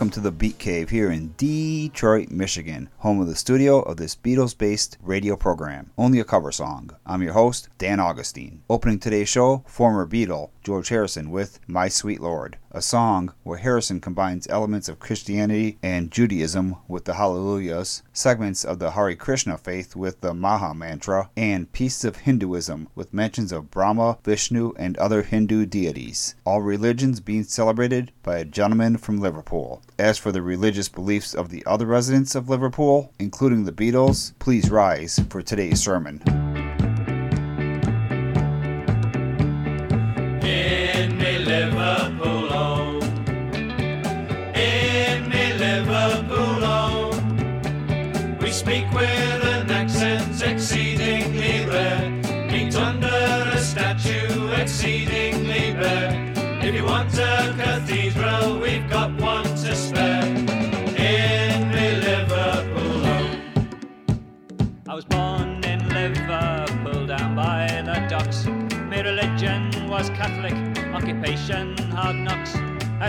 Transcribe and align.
Welcome 0.00 0.12
to 0.12 0.20
the 0.20 0.32
Beat 0.32 0.56
Cave 0.56 0.88
here 0.88 1.10
in 1.10 1.34
Detroit, 1.80 2.30
Michigan, 2.30 2.90
home 2.98 3.22
of 3.22 3.26
the 3.26 3.34
studio 3.34 3.80
of 3.80 3.96
this 3.96 4.14
Beatles 4.14 4.56
based 4.56 4.98
radio 5.00 5.34
program, 5.34 5.92
Only 5.96 6.20
a 6.20 6.24
Cover 6.24 6.52
Song. 6.52 6.90
I'm 7.06 7.22
your 7.22 7.32
host, 7.32 7.70
Dan 7.78 7.98
Augustine. 7.98 8.62
Opening 8.68 8.98
today's 8.98 9.30
show, 9.30 9.64
former 9.66 10.06
Beatle 10.06 10.50
George 10.62 10.90
Harrison 10.90 11.30
with 11.30 11.58
My 11.66 11.88
Sweet 11.88 12.20
Lord, 12.20 12.58
a 12.70 12.82
song 12.82 13.32
where 13.44 13.58
Harrison 13.58 14.00
combines 14.00 14.46
elements 14.48 14.88
of 14.88 15.00
Christianity 15.00 15.78
and 15.82 16.10
Judaism 16.10 16.76
with 16.86 17.06
the 17.06 17.14
Hallelujahs, 17.14 18.02
segments 18.12 18.64
of 18.64 18.78
the 18.78 18.90
Hare 18.90 19.16
Krishna 19.16 19.56
faith 19.56 19.96
with 19.96 20.20
the 20.20 20.34
Maha 20.34 20.74
Mantra, 20.74 21.30
and 21.34 21.72
pieces 21.72 22.04
of 22.04 22.16
Hinduism 22.16 22.88
with 22.94 23.14
mentions 23.14 23.52
of 23.52 23.70
Brahma, 23.70 24.18
Vishnu, 24.22 24.74
and 24.76 24.98
other 24.98 25.22
Hindu 25.22 25.64
deities. 25.64 26.34
All 26.44 26.60
religions 26.60 27.20
being 27.20 27.44
celebrated 27.44 28.12
by 28.22 28.38
a 28.38 28.44
gentleman 28.44 28.98
from 28.98 29.18
Liverpool. 29.18 29.82
As 29.98 30.18
for 30.18 30.30
the 30.30 30.42
religious 30.42 30.88
beliefs 30.90 31.34
of 31.34 31.48
the 31.48 31.64
other 31.70 31.86
residents 31.86 32.34
of 32.34 32.48
Liverpool, 32.48 33.14
including 33.20 33.64
the 33.64 33.72
Beatles, 33.72 34.36
please 34.40 34.70
rise 34.70 35.20
for 35.30 35.40
today's 35.40 35.80
sermon. 35.80 36.49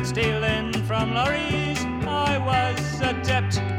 At 0.01 0.07
stealing 0.07 0.73
from 0.85 1.13
lorries, 1.13 1.77
I 2.07 2.39
was 2.39 3.01
adept. 3.01 3.70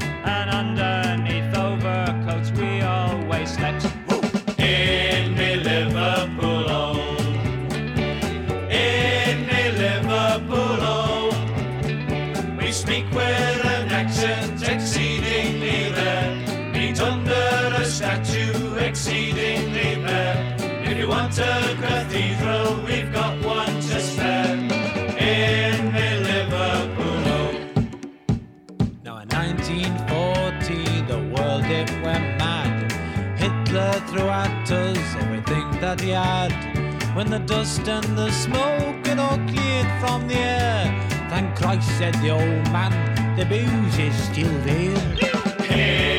When 35.93 37.29
the 37.29 37.39
dust 37.45 37.87
and 37.87 38.17
the 38.17 38.31
smoke 38.31 39.07
had 39.07 39.19
all 39.19 39.37
cleared 39.47 39.87
from 40.01 40.27
the 40.27 40.37
air, 40.37 41.09
thank 41.29 41.55
Christ 41.55 41.87
said 41.99 42.15
the 42.15 42.31
old 42.31 42.73
man, 42.73 43.37
the 43.37 43.45
booze 43.45 43.99
is 43.99 44.15
still 44.25 44.59
there. 44.65 46.12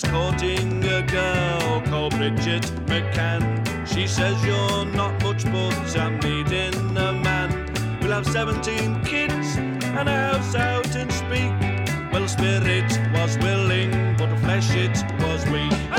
Was 0.00 0.10
courting 0.12 0.84
a 0.84 1.02
girl 1.02 1.82
called 1.86 2.14
Bridget 2.14 2.62
McCann. 2.86 3.42
She 3.84 4.06
says 4.06 4.36
you're 4.44 4.84
not 4.84 5.20
much, 5.24 5.44
but 5.46 5.96
I'm 5.96 6.20
needing 6.20 6.96
a 6.96 7.12
man. 7.12 7.98
We'll 8.00 8.12
have 8.12 8.24
17 8.24 9.04
kids 9.04 9.56
and 9.56 10.08
a 10.08 10.12
house 10.12 10.54
out 10.54 10.94
and 10.94 11.12
Speke. 11.12 12.12
Well, 12.12 12.28
spirit 12.28 12.88
was 13.12 13.38
willing, 13.38 13.90
but 14.16 14.30
the 14.30 14.36
flesh 14.36 14.70
it 14.72 15.02
was 15.20 15.44
weak. 15.46 15.97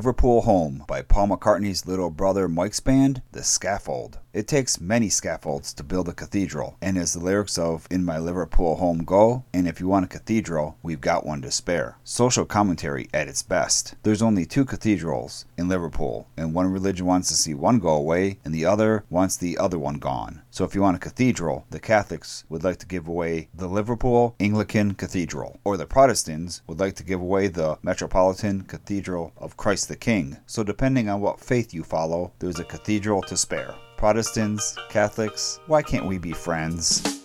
Liverpool 0.00 0.40
Home 0.40 0.82
Paul 1.10 1.26
McCartney's 1.26 1.88
little 1.88 2.08
brother 2.08 2.46
Mike's 2.46 2.78
band, 2.78 3.20
The 3.32 3.42
Scaffold. 3.42 4.20
It 4.32 4.46
takes 4.46 4.80
many 4.80 5.08
scaffolds 5.08 5.74
to 5.74 5.82
build 5.82 6.08
a 6.08 6.12
cathedral, 6.12 6.76
and 6.80 6.96
as 6.96 7.14
the 7.14 7.18
lyrics 7.18 7.58
of 7.58 7.88
In 7.90 8.04
My 8.04 8.16
Liverpool 8.16 8.76
Home 8.76 9.02
go, 9.02 9.42
and 9.52 9.66
if 9.66 9.80
you 9.80 9.88
want 9.88 10.04
a 10.04 10.08
cathedral, 10.08 10.78
we've 10.84 11.00
got 11.00 11.26
one 11.26 11.42
to 11.42 11.50
spare. 11.50 11.98
Social 12.04 12.44
commentary 12.44 13.08
at 13.12 13.26
its 13.26 13.42
best. 13.42 13.96
There's 14.04 14.22
only 14.22 14.46
two 14.46 14.64
cathedrals 14.64 15.46
in 15.58 15.68
Liverpool, 15.68 16.28
and 16.36 16.54
one 16.54 16.72
religion 16.72 17.06
wants 17.06 17.26
to 17.30 17.34
see 17.34 17.54
one 17.54 17.80
go 17.80 17.88
away, 17.88 18.38
and 18.44 18.54
the 18.54 18.64
other 18.64 19.04
wants 19.10 19.36
the 19.36 19.58
other 19.58 19.80
one 19.80 19.98
gone. 19.98 20.42
So 20.52 20.64
if 20.64 20.76
you 20.76 20.82
want 20.82 20.96
a 20.96 21.00
cathedral, 21.00 21.66
the 21.70 21.80
Catholics 21.80 22.44
would 22.48 22.62
like 22.62 22.78
to 22.78 22.86
give 22.86 23.08
away 23.08 23.48
the 23.52 23.66
Liverpool 23.66 24.36
Anglican 24.38 24.94
Cathedral, 24.94 25.58
or 25.64 25.76
the 25.76 25.86
Protestants 25.86 26.62
would 26.68 26.78
like 26.78 26.94
to 26.96 27.04
give 27.04 27.20
away 27.20 27.48
the 27.48 27.78
Metropolitan 27.82 28.62
Cathedral 28.62 29.32
of 29.36 29.56
Christ 29.56 29.88
the 29.88 29.96
King. 29.96 30.36
So 30.46 30.62
depending 30.62 30.99
on 31.08 31.20
what 31.20 31.40
faith 31.40 31.72
you 31.72 31.82
follow, 31.82 32.32
there's 32.38 32.58
a 32.58 32.64
cathedral 32.64 33.22
to 33.22 33.36
spare. 33.36 33.74
Protestants, 33.96 34.76
Catholics, 34.88 35.60
why 35.66 35.82
can't 35.82 36.06
we 36.06 36.18
be 36.18 36.32
friends? 36.32 37.19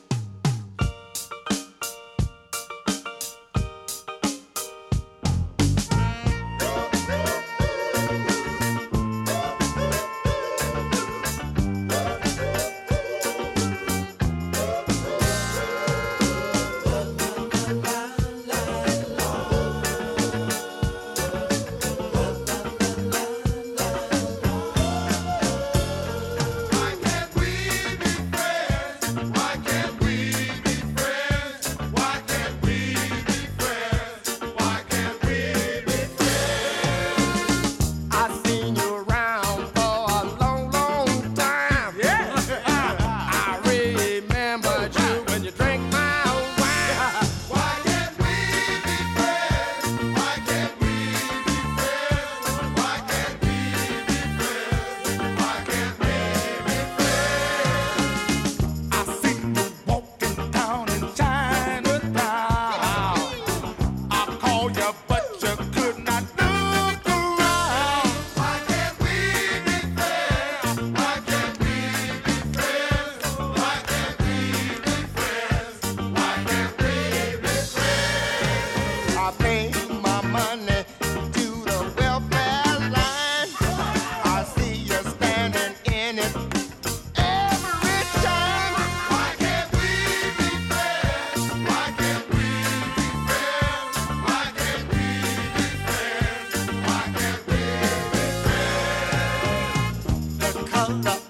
out. 100.90 101.25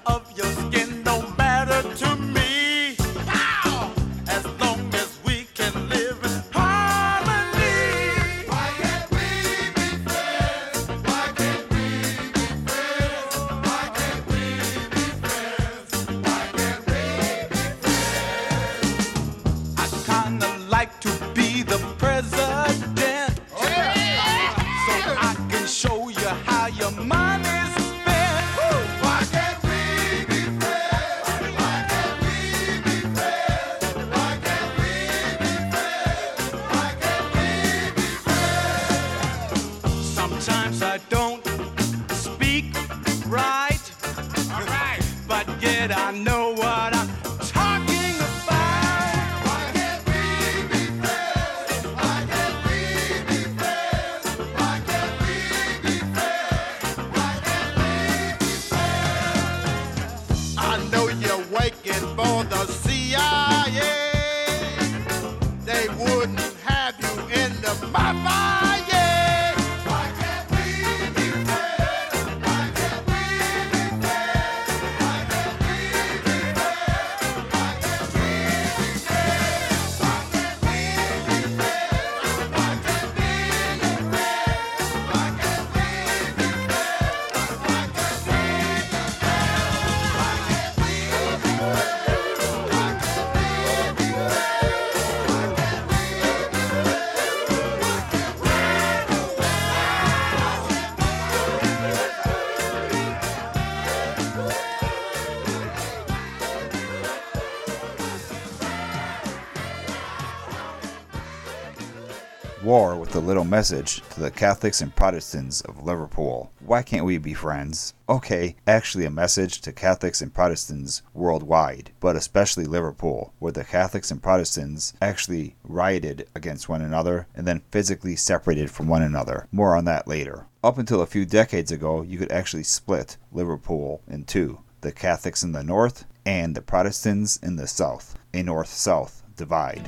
War 112.65 112.95
with 112.95 113.15
a 113.15 113.19
little 113.19 113.43
message 113.43 114.01
to 114.09 114.19
the 114.19 114.31
Catholics 114.31 114.81
and 114.81 114.93
Protestants 114.95 115.61
of 115.61 115.83
Liverpool. 115.83 116.51
Why 116.65 116.81
can't 116.81 117.05
we 117.05 117.19
be 117.19 117.35
friends? 117.35 117.93
Okay, 118.09 118.55
actually 118.65 119.05
a 119.05 119.11
message 119.11 119.61
to 119.61 119.71
Catholics 119.71 120.19
and 120.19 120.33
Protestants 120.33 121.03
worldwide, 121.13 121.91
but 121.99 122.15
especially 122.15 122.65
Liverpool, 122.65 123.35
where 123.37 123.51
the 123.51 123.63
Catholics 123.63 124.09
and 124.09 124.21
Protestants 124.21 124.93
actually 124.99 125.55
rioted 125.63 126.27
against 126.33 126.67
one 126.67 126.81
another 126.81 127.27
and 127.35 127.45
then 127.45 127.61
physically 127.69 128.15
separated 128.15 128.71
from 128.71 128.87
one 128.87 129.03
another. 129.03 129.47
More 129.51 129.75
on 129.75 129.85
that 129.85 130.07
later. 130.07 130.47
Up 130.63 130.79
until 130.79 131.01
a 131.01 131.05
few 131.05 131.23
decades 131.23 131.71
ago, 131.71 132.01
you 132.01 132.17
could 132.17 132.31
actually 132.31 132.63
split 132.63 133.17
Liverpool 133.31 134.01
in 134.07 134.23
two 134.25 134.57
the 134.81 134.91
Catholics 134.91 135.43
in 135.43 135.51
the 135.51 135.63
north 135.63 136.05
and 136.25 136.55
the 136.55 136.63
Protestants 136.63 137.37
in 137.37 137.57
the 137.57 137.67
south, 137.67 138.17
a 138.33 138.41
north 138.41 138.69
south 138.69 139.21
divide. 139.35 139.85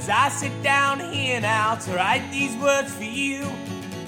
As 0.00 0.08
I 0.08 0.30
sit 0.30 0.62
down 0.62 0.98
here 1.12 1.42
now 1.42 1.74
to 1.74 1.92
write 1.92 2.26
these 2.32 2.56
words 2.56 2.90
for 2.90 3.04
you, 3.04 3.44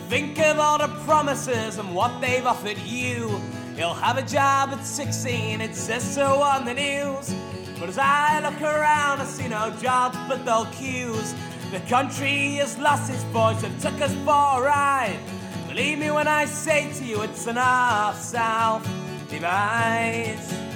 think 0.08 0.38
of 0.38 0.58
all 0.58 0.78
the 0.78 0.88
promises 1.04 1.76
and 1.76 1.94
what 1.94 2.18
they've 2.18 2.46
offered 2.46 2.78
you. 2.78 3.38
You'll 3.76 3.92
have 3.92 4.16
a 4.16 4.22
job 4.22 4.70
at 4.70 4.86
16, 4.86 5.60
it 5.60 5.76
says 5.76 6.02
so 6.02 6.40
on 6.40 6.64
the 6.64 6.72
news. 6.72 7.34
But 7.78 7.90
as 7.90 7.98
I 7.98 8.40
look 8.40 8.62
around, 8.62 9.20
I 9.20 9.26
see 9.26 9.48
no 9.48 9.68
jobs 9.82 10.16
but 10.28 10.46
dull 10.46 10.64
queues. 10.72 11.34
The 11.70 11.80
country 11.80 12.54
has 12.54 12.78
lost 12.78 13.12
its 13.12 13.22
voice 13.24 13.62
and 13.62 13.78
took 13.78 14.00
us 14.00 14.14
for 14.24 14.62
a 14.62 14.62
ride. 14.62 15.20
Believe 15.68 15.98
me 15.98 16.10
when 16.10 16.26
I 16.26 16.46
say 16.46 16.90
to 16.94 17.04
you, 17.04 17.20
it's 17.20 17.46
an 17.46 17.56
north 17.56 18.18
south 18.18 18.88
divide. 19.28 20.71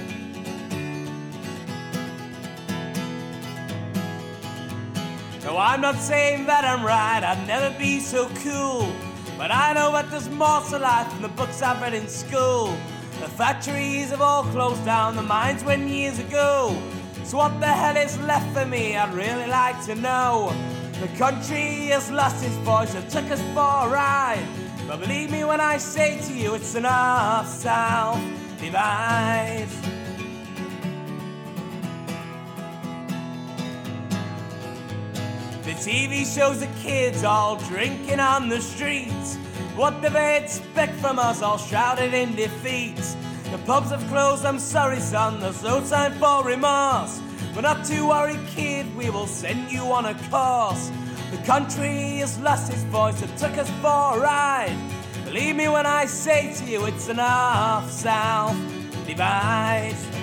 No, 5.47 5.57
I'm 5.57 5.79
not 5.79 5.95
saying 5.95 6.45
that 6.47 6.65
I'm 6.65 6.85
right, 6.85 7.23
I'd 7.23 7.47
never 7.47 7.73
be 7.79 8.01
so 8.01 8.27
cool. 8.43 8.91
But 9.37 9.49
I 9.49 9.71
know 9.71 9.93
that 9.93 10.11
there's 10.11 10.27
more 10.27 10.59
to 10.71 10.77
life 10.77 11.09
than 11.13 11.21
the 11.21 11.29
books 11.29 11.61
I've 11.61 11.81
read 11.81 11.93
in 11.93 12.09
school. 12.09 12.77
The 13.21 13.29
factories 13.29 14.09
have 14.09 14.19
all 14.19 14.43
closed 14.43 14.83
down, 14.83 15.15
the 15.15 15.21
mines 15.21 15.63
went 15.63 15.87
years 15.87 16.19
ago. 16.19 16.75
So 17.23 17.37
what 17.37 17.61
the 17.61 17.67
hell 17.67 17.95
is 17.95 18.19
left 18.19 18.53
for 18.53 18.65
me? 18.65 18.97
I'd 18.97 19.13
really 19.13 19.47
like 19.47 19.81
to 19.85 19.95
know. 19.95 20.53
The 20.99 21.07
country 21.17 21.95
has 21.95 22.11
lost 22.11 22.43
its 22.43 22.57
voice 22.57 22.93
and 22.93 23.09
took 23.09 23.31
us 23.31 23.39
for 23.53 23.87
a 23.87 23.89
ride. 23.89 24.45
But 24.85 24.99
believe 24.99 25.31
me 25.31 25.45
when 25.45 25.61
I 25.61 25.77
say 25.77 26.19
to 26.27 26.33
you, 26.33 26.55
it's 26.55 26.75
an 26.75 26.83
north-south 26.83 28.19
divide. 28.59 29.69
The 35.67 35.73
TV 35.73 36.25
shows 36.25 36.61
the 36.61 36.69
kids 36.81 37.25
all 37.25 37.57
drinking 37.57 38.21
on 38.21 38.47
the 38.47 38.61
streets. 38.61 39.35
What 39.75 40.01
do 40.01 40.07
they 40.07 40.37
expect 40.41 40.93
from 41.01 41.19
us, 41.19 41.41
all 41.41 41.57
shrouded 41.57 42.13
in 42.13 42.37
defeat? 42.37 42.95
The 43.51 43.57
pubs 43.65 43.89
have 43.91 44.07
closed, 44.07 44.45
I'm 44.45 44.59
sorry, 44.59 45.01
son, 45.01 45.41
there's 45.41 45.61
no 45.63 45.85
time 45.85 46.13
for 46.13 46.41
remorse. 46.45 47.19
But 47.53 47.65
not 47.65 47.83
to 47.87 48.07
worry, 48.07 48.39
kid, 48.47 48.95
we 48.95 49.09
will 49.09 49.27
send 49.27 49.69
you 49.69 49.81
on 49.91 50.05
a 50.05 50.13
course. 50.29 50.89
The 51.31 51.43
country 51.45 52.19
has 52.19 52.39
lost 52.39 52.71
its 52.71 52.83
voice, 52.83 53.21
it 53.21 53.35
took 53.35 53.57
us 53.57 53.69
for 53.81 54.17
a 54.17 54.21
ride. 54.21 54.79
Believe 55.25 55.57
me 55.57 55.67
when 55.67 55.85
I 55.85 56.05
say 56.05 56.53
to 56.53 56.63
you, 56.63 56.85
it's 56.85 57.09
an 57.09 57.17
north 57.17 57.91
south 57.91 58.55
divide. 59.05 60.16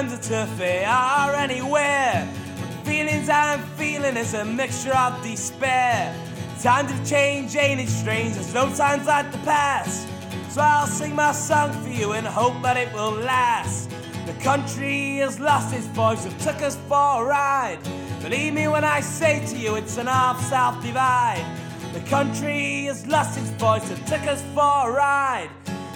Times 0.00 0.14
are 0.14 0.30
tough, 0.30 0.56
they 0.56 0.82
are 0.82 1.34
anywhere. 1.34 2.26
But 2.58 2.70
the 2.70 2.90
feelings 2.90 3.28
I'm 3.28 3.60
feeling 3.76 4.16
is 4.16 4.32
a 4.32 4.46
mixture 4.46 4.94
of 4.94 5.22
despair. 5.22 6.14
Times 6.62 6.90
have 6.90 7.06
changed, 7.06 7.54
ain't 7.56 7.80
it 7.80 7.88
strange? 7.88 8.34
There's 8.34 8.54
no 8.54 8.74
times 8.74 9.06
like 9.06 9.30
the 9.30 9.38
past. 9.38 10.08
So 10.48 10.62
I'll 10.62 10.86
sing 10.86 11.14
my 11.14 11.32
song 11.32 11.72
for 11.82 11.90
you 11.90 12.12
and 12.12 12.26
hope 12.26 12.62
that 12.62 12.78
it 12.78 12.90
will 12.94 13.12
last. 13.12 13.90
The 14.24 14.32
country 14.42 15.16
has 15.16 15.38
lost 15.38 15.74
its 15.74 15.86
voice, 15.88 16.24
it 16.24 16.38
took 16.38 16.62
us 16.62 16.76
for 16.88 17.22
a 17.22 17.26
ride. 17.26 17.80
Believe 18.22 18.54
me 18.54 18.68
when 18.68 18.84
I 18.84 19.00
say 19.00 19.44
to 19.48 19.56
you, 19.58 19.74
it's 19.74 19.98
an 19.98 20.06
north-south 20.06 20.82
divide. 20.82 21.44
The 21.92 22.00
country 22.08 22.84
has 22.84 23.06
lost 23.06 23.38
its 23.38 23.50
voice, 23.50 23.90
it 23.90 23.98
took 24.06 24.22
us 24.22 24.40
for 24.54 24.88
a 24.88 24.92
ride. 24.92 25.50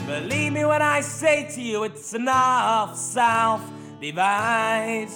Believe 0.06 0.52
me 0.52 0.66
when 0.66 0.82
I 0.82 1.00
say 1.00 1.48
to 1.54 1.62
you, 1.62 1.84
it's 1.84 2.12
an 2.12 2.26
north-south 2.26 3.73
divide. 4.04 5.08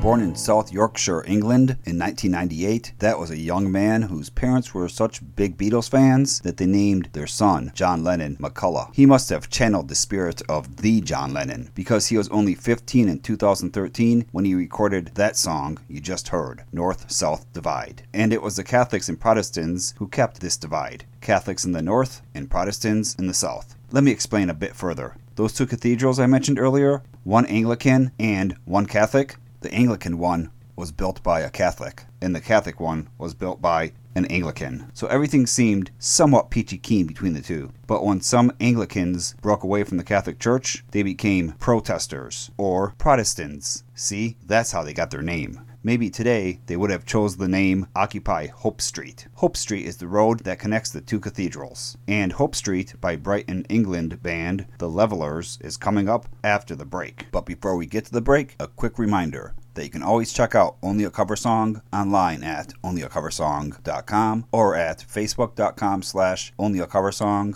Born 0.00 0.20
in 0.20 0.34
South 0.34 0.72
Yorkshire, 0.72 1.22
England 1.28 1.76
in 1.84 1.96
1998, 1.96 2.94
that 2.98 3.20
was 3.20 3.30
a 3.30 3.38
young 3.38 3.70
man 3.70 4.02
whose 4.02 4.30
parents 4.30 4.74
were 4.74 4.88
such 4.88 5.20
big 5.36 5.56
Beatles 5.56 5.88
fans 5.88 6.40
that 6.40 6.56
they 6.56 6.66
named 6.66 7.10
their 7.12 7.28
son 7.28 7.70
John 7.72 8.02
Lennon 8.02 8.36
McCullagh. 8.40 8.92
He 8.94 9.06
must 9.06 9.28
have 9.28 9.48
channeled 9.48 9.86
the 9.86 9.94
spirit 9.94 10.42
of 10.48 10.78
the 10.78 11.02
John 11.02 11.32
Lennon 11.32 11.70
because 11.76 12.08
he 12.08 12.16
was 12.16 12.28
only 12.30 12.56
15 12.56 13.08
in 13.08 13.20
2013 13.20 14.26
when 14.32 14.44
he 14.44 14.56
recorded 14.56 15.12
that 15.14 15.36
song 15.36 15.78
you 15.88 16.00
just 16.00 16.28
heard, 16.28 16.64
North 16.72 17.12
South 17.12 17.44
Divide. 17.52 18.02
And 18.12 18.32
it 18.32 18.42
was 18.42 18.56
the 18.56 18.64
Catholics 18.64 19.08
and 19.08 19.20
Protestants 19.20 19.94
who 19.98 20.08
kept 20.08 20.40
this 20.40 20.56
divide 20.56 21.04
Catholics 21.20 21.64
in 21.64 21.72
the 21.72 21.82
north 21.82 22.22
and 22.34 22.50
Protestants 22.50 23.14
in 23.14 23.28
the 23.28 23.34
south. 23.34 23.76
Let 23.92 24.02
me 24.02 24.10
explain 24.10 24.50
a 24.50 24.54
bit 24.54 24.74
further. 24.74 25.14
Those 25.34 25.54
two 25.54 25.66
cathedrals 25.66 26.18
I 26.20 26.26
mentioned 26.26 26.58
earlier, 26.58 27.02
one 27.24 27.46
Anglican 27.46 28.12
and 28.18 28.56
one 28.64 28.86
Catholic, 28.86 29.36
the 29.60 29.72
Anglican 29.72 30.18
one 30.18 30.50
was 30.76 30.92
built 30.92 31.22
by 31.22 31.40
a 31.40 31.50
Catholic, 31.50 32.04
and 32.20 32.34
the 32.34 32.40
Catholic 32.40 32.80
one 32.80 33.08
was 33.18 33.34
built 33.34 33.62
by 33.62 33.92
an 34.14 34.26
Anglican. 34.26 34.90
So 34.92 35.06
everything 35.06 35.46
seemed 35.46 35.90
somewhat 35.98 36.50
peachy 36.50 36.76
keen 36.76 37.06
between 37.06 37.32
the 37.32 37.40
two. 37.40 37.72
But 37.86 38.04
when 38.04 38.20
some 38.20 38.52
Anglicans 38.60 39.34
broke 39.40 39.62
away 39.62 39.84
from 39.84 39.96
the 39.96 40.04
Catholic 40.04 40.38
Church, 40.38 40.84
they 40.90 41.02
became 41.02 41.52
protesters 41.52 42.50
or 42.58 42.94
Protestants. 42.98 43.84
See, 43.94 44.36
that's 44.44 44.72
how 44.72 44.82
they 44.82 44.92
got 44.92 45.10
their 45.10 45.22
name. 45.22 45.60
Maybe 45.84 46.10
today 46.10 46.60
they 46.66 46.76
would 46.76 46.90
have 46.90 47.04
chose 47.04 47.36
the 47.36 47.48
name 47.48 47.86
Occupy 47.96 48.46
Hope 48.46 48.80
Street. 48.80 49.26
Hope 49.34 49.56
Street 49.56 49.84
is 49.84 49.96
the 49.96 50.06
road 50.06 50.40
that 50.40 50.60
connects 50.60 50.90
the 50.90 51.00
two 51.00 51.18
cathedrals. 51.18 51.96
And 52.06 52.32
Hope 52.32 52.54
Street 52.54 52.94
by 53.00 53.16
Brighton, 53.16 53.66
England 53.68 54.22
band 54.22 54.66
The 54.78 54.88
Levellers 54.88 55.58
is 55.60 55.76
coming 55.76 56.08
up 56.08 56.26
after 56.44 56.76
the 56.76 56.84
break. 56.84 57.26
But 57.32 57.46
before 57.46 57.76
we 57.76 57.86
get 57.86 58.04
to 58.06 58.12
the 58.12 58.20
break, 58.20 58.54
a 58.60 58.68
quick 58.68 58.98
reminder. 58.98 59.54
that 59.74 59.84
you 59.84 59.90
can 59.90 60.02
always 60.02 60.32
check 60.34 60.54
out 60.54 60.76
Only 60.82 61.04
a 61.04 61.10
Cover 61.10 61.34
Song 61.34 61.80
online 61.92 62.44
at 62.44 62.74
onlyacoversong.com 62.84 64.44
or 64.52 64.74
at 64.76 64.98
facebook.com 64.98 66.02
slash 66.02 66.52
only 66.58 66.78
a 66.78 66.86
cover 66.86 67.10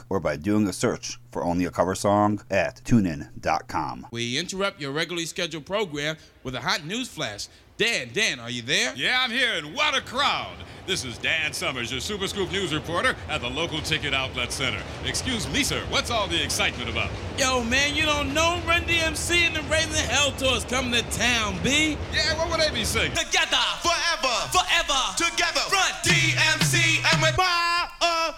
or 0.09 0.19
by 0.19 0.37
doing 0.37 0.67
a 0.67 0.73
search 0.73 1.21
for 1.31 1.45
Only 1.45 1.67
a 1.67 1.71
Cover 1.71 1.95
Song 1.95 2.43
at 2.51 2.81
tunein.com. 2.85 4.07
We 4.11 4.39
interrupt 4.39 4.81
your 4.81 4.93
regularly 4.93 5.27
scheduled 5.27 5.67
program 5.67 6.17
with 6.43 6.55
a 6.55 6.61
hot 6.61 6.87
news 6.87 7.09
flash. 7.09 7.49
Dan, 7.79 8.09
Dan, 8.15 8.41
are 8.41 8.49
you 8.49 8.63
there? 8.63 8.95
Yeah, 8.97 9.21
I'm 9.21 9.31
here, 9.31 9.53
and 9.55 9.75
what 9.75 9.95
a 9.95 10.01
crowd! 10.01 10.57
This 10.87 11.05
is 11.05 11.19
Dan 11.19 11.53
Summers, 11.53 11.93
your 11.93 12.01
Super 12.01 12.27
Scoop 12.27 12.51
News 12.51 12.73
reporter 12.73 13.15
at 13.29 13.43
the 13.43 13.51
local 13.51 13.81
ticket 13.83 14.15
outlet 14.15 14.51
center. 14.51 14.81
Excuse 15.05 15.47
me, 15.53 15.63
sir, 15.63 15.83
what's 15.91 16.11
all 16.11 16.27
the 16.27 16.43
excitement 16.43 16.89
about? 16.89 17.11
Yo, 17.37 17.63
man, 17.65 17.95
you 17.95 18.07
don't 18.07 18.33
know 18.33 18.63
Run 18.67 18.81
DMC 18.85 19.49
and 19.49 19.57
the 19.57 19.61
Raising 19.65 20.09
Hell 20.09 20.33
Tours 20.39 20.65
coming 20.65 20.93
to 20.93 21.03
town, 21.11 21.59
B. 21.63 21.99
Yeah, 22.15 22.39
what 22.39 22.49
would 22.51 22.61
they 22.61 22.75
be 22.75 22.85
singing? 22.85 23.11
Together, 23.11 23.59
forever, 23.83 24.35
forever, 24.51 25.01
together. 25.19 25.61
Run 25.71 25.93
DMC 26.03 27.13
and 27.13 27.21
with 27.21 27.37
my 27.37 27.89
uh, 28.01 28.33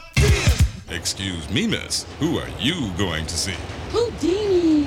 Excuse 0.91 1.49
me, 1.51 1.69
miss. 1.69 2.07
Who 2.19 2.39
are 2.39 2.49
you 2.59 2.91
going 2.99 3.27
to 3.27 3.37
see? 3.37 3.55
Whodini. 3.91 4.78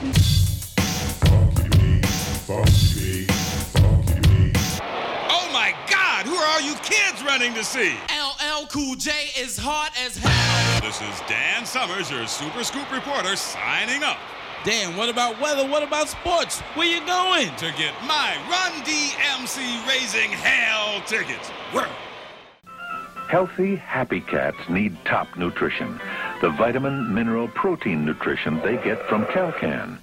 Kids 6.92 7.24
running 7.24 7.54
to 7.54 7.64
see? 7.64 7.96
LL 8.12 8.68
Cool 8.68 8.96
J 8.96 9.12
is 9.40 9.58
hot 9.58 9.92
as 9.98 10.18
hell. 10.18 10.82
This 10.82 11.02
is 11.02 11.22
Dan 11.28 11.66
Summers, 11.66 12.12
your 12.12 12.28
Super 12.28 12.64
Scoop 12.64 12.92
reporter, 12.92 13.36
signing 13.36 14.04
up 14.04 14.18
Dan, 14.64 14.96
what 14.96 15.10
about 15.10 15.42
weather? 15.42 15.68
What 15.68 15.82
about 15.82 16.08
sports? 16.08 16.60
Where 16.76 16.86
you 16.86 17.04
going? 17.08 17.50
to 17.56 17.74
get 17.78 17.96
my 18.06 18.38
Run 18.48 18.84
DMC 18.84 19.88
Raising 19.88 20.30
Hell 20.30 21.02
tickets. 21.08 21.50
Where? 21.72 21.90
Healthy, 23.32 23.78
happy 23.78 24.20
cats 24.20 24.58
need 24.68 24.94
top 25.06 25.38
nutrition. 25.38 26.02
The 26.42 26.50
vitamin, 26.50 27.14
mineral, 27.14 27.48
protein 27.48 28.04
nutrition 28.04 28.60
they 28.60 28.76
get 28.76 29.08
from 29.08 29.24
Calcan. 29.28 30.00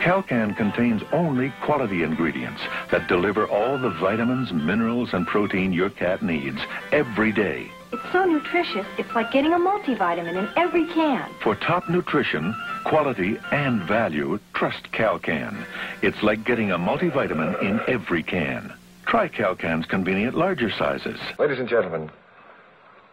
Calcan 0.00 0.56
contains 0.56 1.02
only 1.10 1.52
quality 1.60 2.04
ingredients 2.04 2.62
that 2.92 3.08
deliver 3.08 3.48
all 3.48 3.78
the 3.78 3.90
vitamins, 3.90 4.52
minerals, 4.52 5.12
and 5.12 5.26
protein 5.26 5.72
your 5.72 5.90
cat 5.90 6.22
needs 6.22 6.60
every 6.92 7.32
day. 7.32 7.68
It's 7.92 8.12
so 8.12 8.24
nutritious, 8.24 8.86
it's 8.96 9.12
like 9.12 9.32
getting 9.32 9.52
a 9.52 9.58
multivitamin 9.58 10.36
in 10.36 10.48
every 10.56 10.86
can. 10.86 11.28
For 11.42 11.56
top 11.56 11.90
nutrition, 11.90 12.54
quality, 12.84 13.38
and 13.50 13.82
value, 13.88 14.38
trust 14.54 14.92
Calcan. 14.92 15.66
It's 16.00 16.22
like 16.22 16.44
getting 16.44 16.70
a 16.70 16.78
multivitamin 16.78 17.60
in 17.60 17.80
every 17.88 18.22
can. 18.22 18.72
Try 19.04 19.28
Calcan's 19.28 19.86
convenient 19.86 20.36
larger 20.36 20.70
sizes. 20.70 21.18
Ladies 21.40 21.58
and 21.58 21.68
gentlemen, 21.68 22.08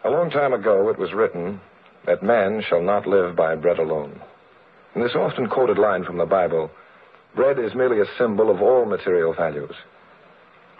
a 0.05 0.09
long 0.09 0.29
time 0.29 0.53
ago 0.53 0.87
it 0.89 0.99
was 0.99 1.13
written 1.13 1.59
that 2.05 2.21
man 2.21 2.61
shall 2.69 2.81
not 2.81 3.07
live 3.07 3.35
by 3.35 3.55
bread 3.55 3.79
alone. 3.79 4.21
In 4.93 5.01
this 5.01 5.15
often 5.15 5.47
quoted 5.49 5.79
line 5.79 6.03
from 6.03 6.19
the 6.19 6.27
Bible, 6.27 6.69
bread 7.35 7.57
is 7.57 7.73
merely 7.73 7.99
a 7.99 8.17
symbol 8.17 8.51
of 8.51 8.61
all 8.61 8.85
material 8.85 9.33
values. 9.33 9.73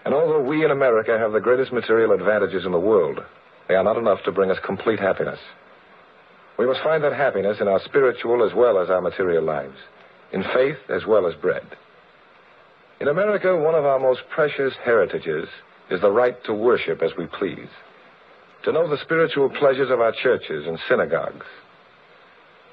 And 0.04 0.14
although 0.14 0.42
we 0.42 0.64
in 0.64 0.70
America 0.70 1.18
have 1.18 1.32
the 1.32 1.40
greatest 1.40 1.72
material 1.72 2.12
advantages 2.12 2.64
in 2.64 2.70
the 2.70 2.78
world, 2.78 3.18
they 3.66 3.74
are 3.74 3.82
not 3.82 3.96
enough 3.96 4.22
to 4.24 4.32
bring 4.32 4.52
us 4.52 4.58
complete 4.64 5.00
happiness. 5.00 5.40
We 6.56 6.66
must 6.66 6.84
find 6.84 7.02
that 7.02 7.12
happiness 7.12 7.58
in 7.60 7.66
our 7.66 7.80
spiritual 7.84 8.46
as 8.46 8.54
well 8.54 8.78
as 8.78 8.90
our 8.90 9.00
material 9.00 9.42
lives, 9.42 9.76
in 10.32 10.44
faith 10.54 10.78
as 10.88 11.04
well 11.04 11.26
as 11.26 11.34
bread. 11.34 11.66
In 13.00 13.08
America, 13.08 13.56
one 13.56 13.74
of 13.74 13.84
our 13.84 13.98
most 13.98 14.20
precious 14.32 14.74
heritages 14.84 15.48
is 15.90 16.00
the 16.00 16.12
right 16.12 16.36
to 16.44 16.54
worship 16.54 17.02
as 17.02 17.10
we 17.18 17.26
please 17.26 17.68
to 18.66 18.72
know 18.72 18.90
the 18.90 18.98
spiritual 19.00 19.48
pleasures 19.48 19.90
of 19.92 20.00
our 20.00 20.12
churches 20.24 20.66
and 20.66 20.76
synagogues. 20.88 21.46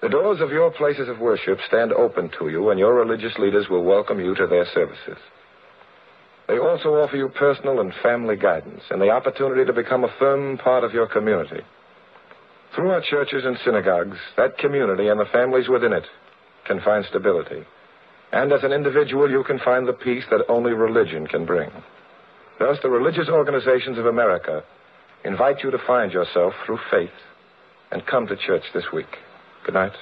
The 0.01 0.09
doors 0.09 0.41
of 0.41 0.49
your 0.49 0.71
places 0.71 1.07
of 1.07 1.19
worship 1.19 1.59
stand 1.67 1.93
open 1.93 2.31
to 2.39 2.49
you, 2.49 2.71
and 2.71 2.79
your 2.79 2.95
religious 2.95 3.37
leaders 3.37 3.69
will 3.69 3.83
welcome 3.83 4.19
you 4.19 4.33
to 4.33 4.47
their 4.47 4.65
services. 4.73 5.21
They 6.47 6.57
also 6.57 6.89
offer 6.95 7.15
you 7.15 7.29
personal 7.29 7.79
and 7.79 7.93
family 8.01 8.35
guidance 8.35 8.81
and 8.89 8.99
the 8.99 9.11
opportunity 9.11 9.65
to 9.65 9.71
become 9.71 10.03
a 10.03 10.13
firm 10.17 10.57
part 10.57 10.83
of 10.83 10.93
your 10.93 11.07
community. 11.07 11.61
Through 12.75 12.89
our 12.89 13.01
churches 13.01 13.45
and 13.45 13.55
synagogues, 13.63 14.17
that 14.35 14.57
community 14.57 15.09
and 15.09 15.19
the 15.19 15.29
families 15.31 15.69
within 15.69 15.93
it 15.93 16.07
can 16.65 16.81
find 16.81 17.05
stability. 17.05 17.63
And 18.31 18.51
as 18.51 18.63
an 18.63 18.73
individual, 18.73 19.29
you 19.29 19.43
can 19.43 19.59
find 19.59 19.87
the 19.87 19.93
peace 19.93 20.23
that 20.31 20.49
only 20.49 20.73
religion 20.73 21.27
can 21.27 21.45
bring. 21.45 21.69
Thus, 22.57 22.79
the 22.81 22.89
religious 22.89 23.29
organizations 23.29 23.99
of 23.99 24.07
America 24.07 24.63
invite 25.25 25.63
you 25.63 25.71
to 25.71 25.77
find 25.85 26.11
yourself 26.11 26.53
through 26.65 26.79
faith 26.91 27.09
and 27.91 28.05
come 28.05 28.27
to 28.27 28.35
church 28.35 28.63
this 28.73 28.85
week. 28.93 29.17
Good 29.65 29.75
night. 29.75 29.93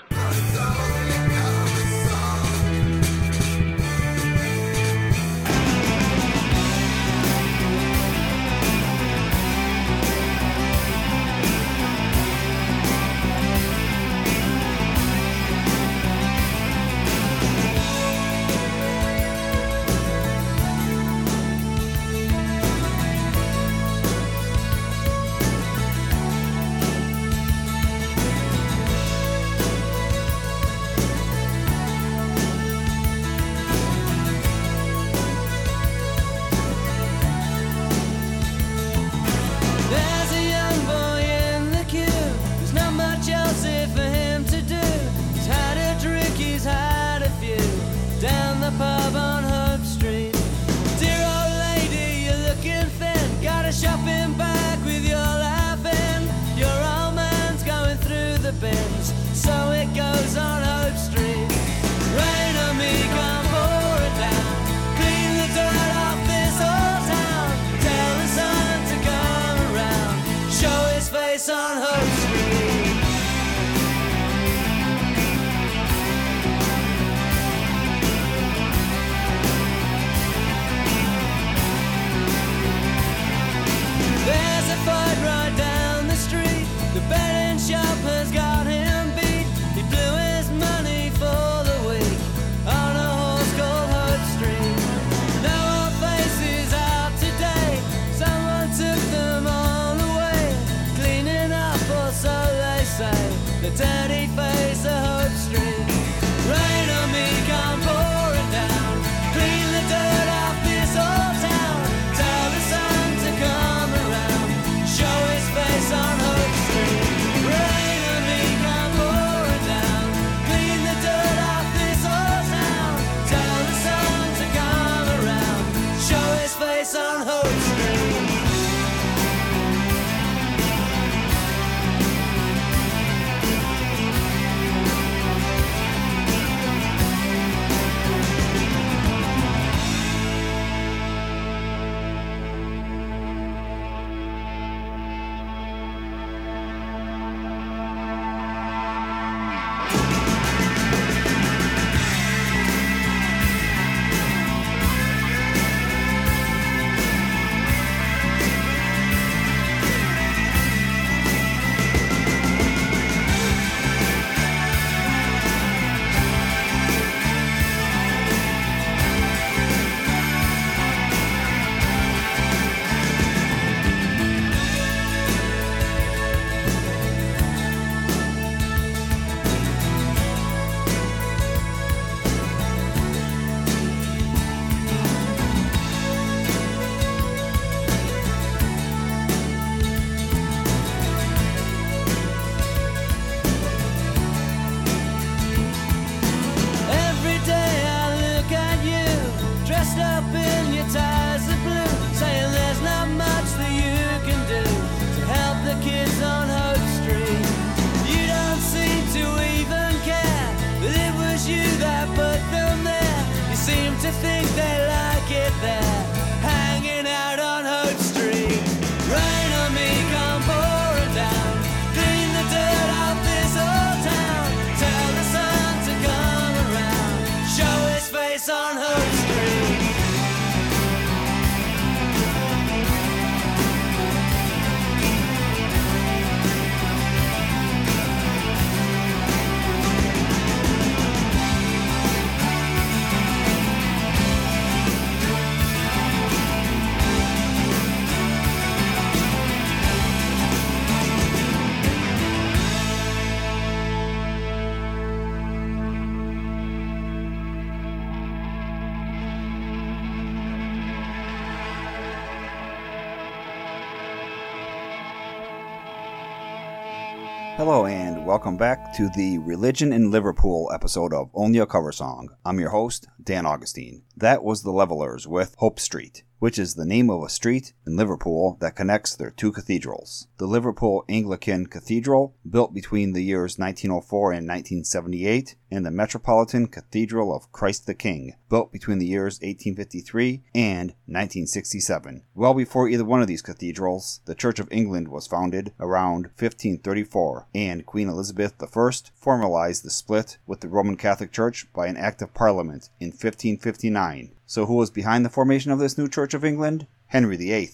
Hello 267.64 267.86
and 267.86 268.26
welcome 268.26 268.58
back 268.58 268.92
to 268.96 269.08
the 269.10 269.38
Religion 269.38 269.94
in 269.94 270.10
Liverpool 270.10 270.72
episode 270.74 271.14
of 271.14 271.30
Only 271.36 271.60
a 271.60 271.68
Cover 271.68 271.92
Song. 271.92 272.30
I'm 272.44 272.60
your 272.60 272.72
host, 272.72 273.08
Dan 273.24 273.46
Augustine. 273.46 274.02
That 274.18 274.44
was 274.44 274.64
The 274.64 274.72
Levellers 274.72 275.28
with 275.28 275.54
Hope 275.60 275.80
Street, 275.80 276.24
which 276.42 276.58
is 276.58 276.74
the 276.74 276.88
name 276.88 277.08
of 277.08 277.22
a 277.22 277.30
street 277.30 277.72
in 277.86 277.96
Liverpool 277.96 278.58
that 278.60 278.76
connects 278.76 279.16
their 279.16 279.30
two 279.30 279.52
cathedrals. 279.52 280.28
The 280.40 280.48
Liverpool 280.48 281.06
Anglican 281.08 281.68
Cathedral, 281.68 282.34
built 282.50 282.74
between 282.74 283.14
the 283.14 283.24
years 283.24 283.60
1904 283.60 284.32
and 284.32 284.48
1978, 284.48 285.56
and 285.70 285.86
the 285.86 285.92
Metropolitan 285.92 286.66
Cathedral 286.66 287.32
of 287.32 287.52
Christ 287.52 287.86
the 287.86 287.94
King, 287.94 288.34
built 288.50 288.72
between 288.72 288.98
the 288.98 289.06
years 289.06 289.36
1853 289.36 290.42
and 290.56 290.90
1967. 291.06 292.24
Well 292.34 292.56
before 292.56 292.90
either 292.90 293.06
one 293.06 293.22
of 293.22 293.28
these 293.28 293.44
cathedrals, 293.44 294.22
the 294.26 294.34
Church 294.34 294.60
of 294.60 294.68
England 294.72 295.10
was 295.10 295.28
founded 295.28 295.74
around 295.80 296.24
1534, 296.40 297.50
and 297.54 297.86
Queen 297.86 298.10
Elizabeth 298.10 298.56
I 298.60 298.92
formalized 299.14 299.84
the 299.84 299.92
split 299.92 300.40
with 300.48 300.62
the 300.62 300.70
Roman 300.70 300.98
Catholic 300.98 301.32
Church 301.32 301.72
by 301.72 301.86
an 301.86 301.98
Act 301.98 302.24
of 302.24 302.34
Parliament 302.34 302.90
in 303.00 303.10
1559. 303.10 304.32
So, 304.52 304.66
who 304.66 304.74
was 304.74 304.90
behind 304.90 305.24
the 305.24 305.30
formation 305.30 305.72
of 305.72 305.80
this 305.80 305.98
new 305.98 306.10
Church 306.10 306.34
of 306.34 306.44
England? 306.44 306.86
Henry 307.08 307.38
VIII. 307.38 307.72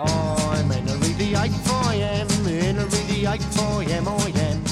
I'm 0.00 0.70
Henry 0.70 1.12
the 1.12 1.34
eighth, 1.38 1.70
I 1.70 1.96
am 1.96 2.28
Henry 2.46 3.02
the 3.12 3.26
eighth, 3.30 3.60
I 3.60 3.84
am, 3.84 4.08
I 4.08 4.32
am. 4.36 4.64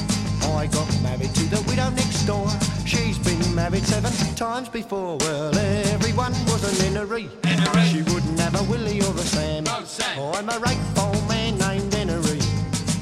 I 0.57 0.67
got 0.69 1.03
married 1.03 1.35
to 1.35 1.45
the 1.45 1.63
widow 1.69 1.91
next 1.91 2.25
door. 2.25 2.49
She's 2.87 3.19
been 3.19 3.55
married 3.55 3.85
seven 3.85 4.11
times 4.35 4.71
before. 4.71 5.19
Well, 5.19 5.55
everyone 5.59 6.33
was 6.47 6.65
an 6.83 6.95
Henry. 6.95 7.29
She 7.85 8.01
wouldn't 8.01 8.41
have 8.41 8.59
a 8.59 8.65
Willie 8.71 9.03
or 9.03 9.13
a 9.13 9.19
Sam. 9.19 9.67
I'm 9.69 10.49
a 10.49 10.59
rightful 10.59 11.21
man 11.29 11.59
named 11.59 11.93
Henry. 11.93 12.41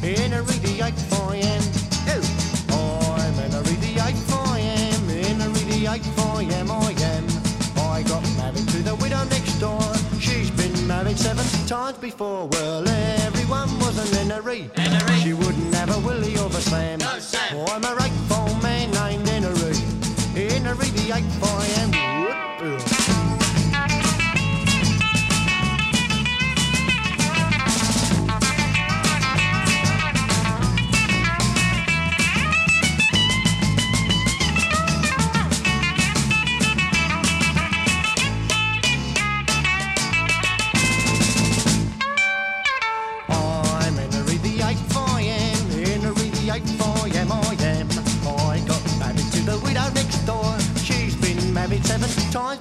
Henry 0.01 0.59
the 0.59 0.83
times 11.67 11.97
before. 11.99 12.47
Well, 12.49 12.87
everyone 12.89 13.69
was 13.79 13.97
an 13.99 14.29
Henry. 14.29 14.71
She 15.21 15.33
wouldn't 15.33 15.75
have 15.75 15.97
a 15.97 15.99
Willie 16.07 16.37
or 16.37 16.49
a 16.49 16.61
Sam. 16.61 16.99
Oh, 17.53 17.67
I'm 17.69 17.85
a 17.85 17.95
rightful 17.95 18.55
man 18.63 18.91
named 18.91 19.29
Henry. 19.29 19.75
Henry 20.35 20.89
the 20.91 21.13
eighth, 21.17 21.43
I 21.43 21.67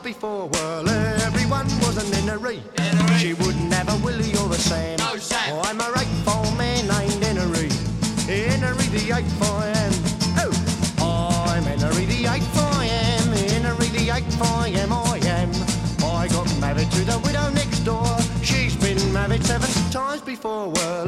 before. 0.03 0.49
Well, 0.49 0.89
everyone 0.89 1.65
was 1.79 1.95
an 1.97 2.11
Henry. 2.27 2.61
She 3.17 3.33
wouldn't 3.33 3.73
have 3.73 3.87
a 3.87 4.05
Willie 4.05 4.35
or 4.35 4.51
a 4.51 4.55
Sam. 4.55 4.97
Oh, 4.99 5.61
I'm 5.63 5.79
a 5.79 5.89
rightful 5.91 6.51
man 6.57 6.87
named 6.87 7.23
Henry. 7.23 7.69
Henry 8.27 8.87
the 8.87 9.15
eighth, 9.17 9.41
I 9.41 9.67
am. 9.67 9.93
Oh, 10.99 11.45
I'm 11.47 11.63
Henry 11.63 12.05
the 12.05 12.25
eighth, 12.25 12.57
I 12.57 12.85
am. 12.85 13.31
Henry 13.31 13.87
the 13.87 14.09
eighth, 14.15 14.41
I 14.41 14.67
am, 14.67 14.91
I 14.91 15.19
am. 15.23 15.51
I 16.03 16.27
got 16.27 16.53
married 16.59 16.91
to 16.91 17.05
the 17.05 17.19
widow 17.19 17.49
next 17.51 17.79
door. 17.79 18.17
She's 18.41 18.75
been 18.75 19.13
married 19.13 19.45
seven 19.45 19.69
times 19.89 20.21
before. 20.21 20.69
Well, 20.69 21.07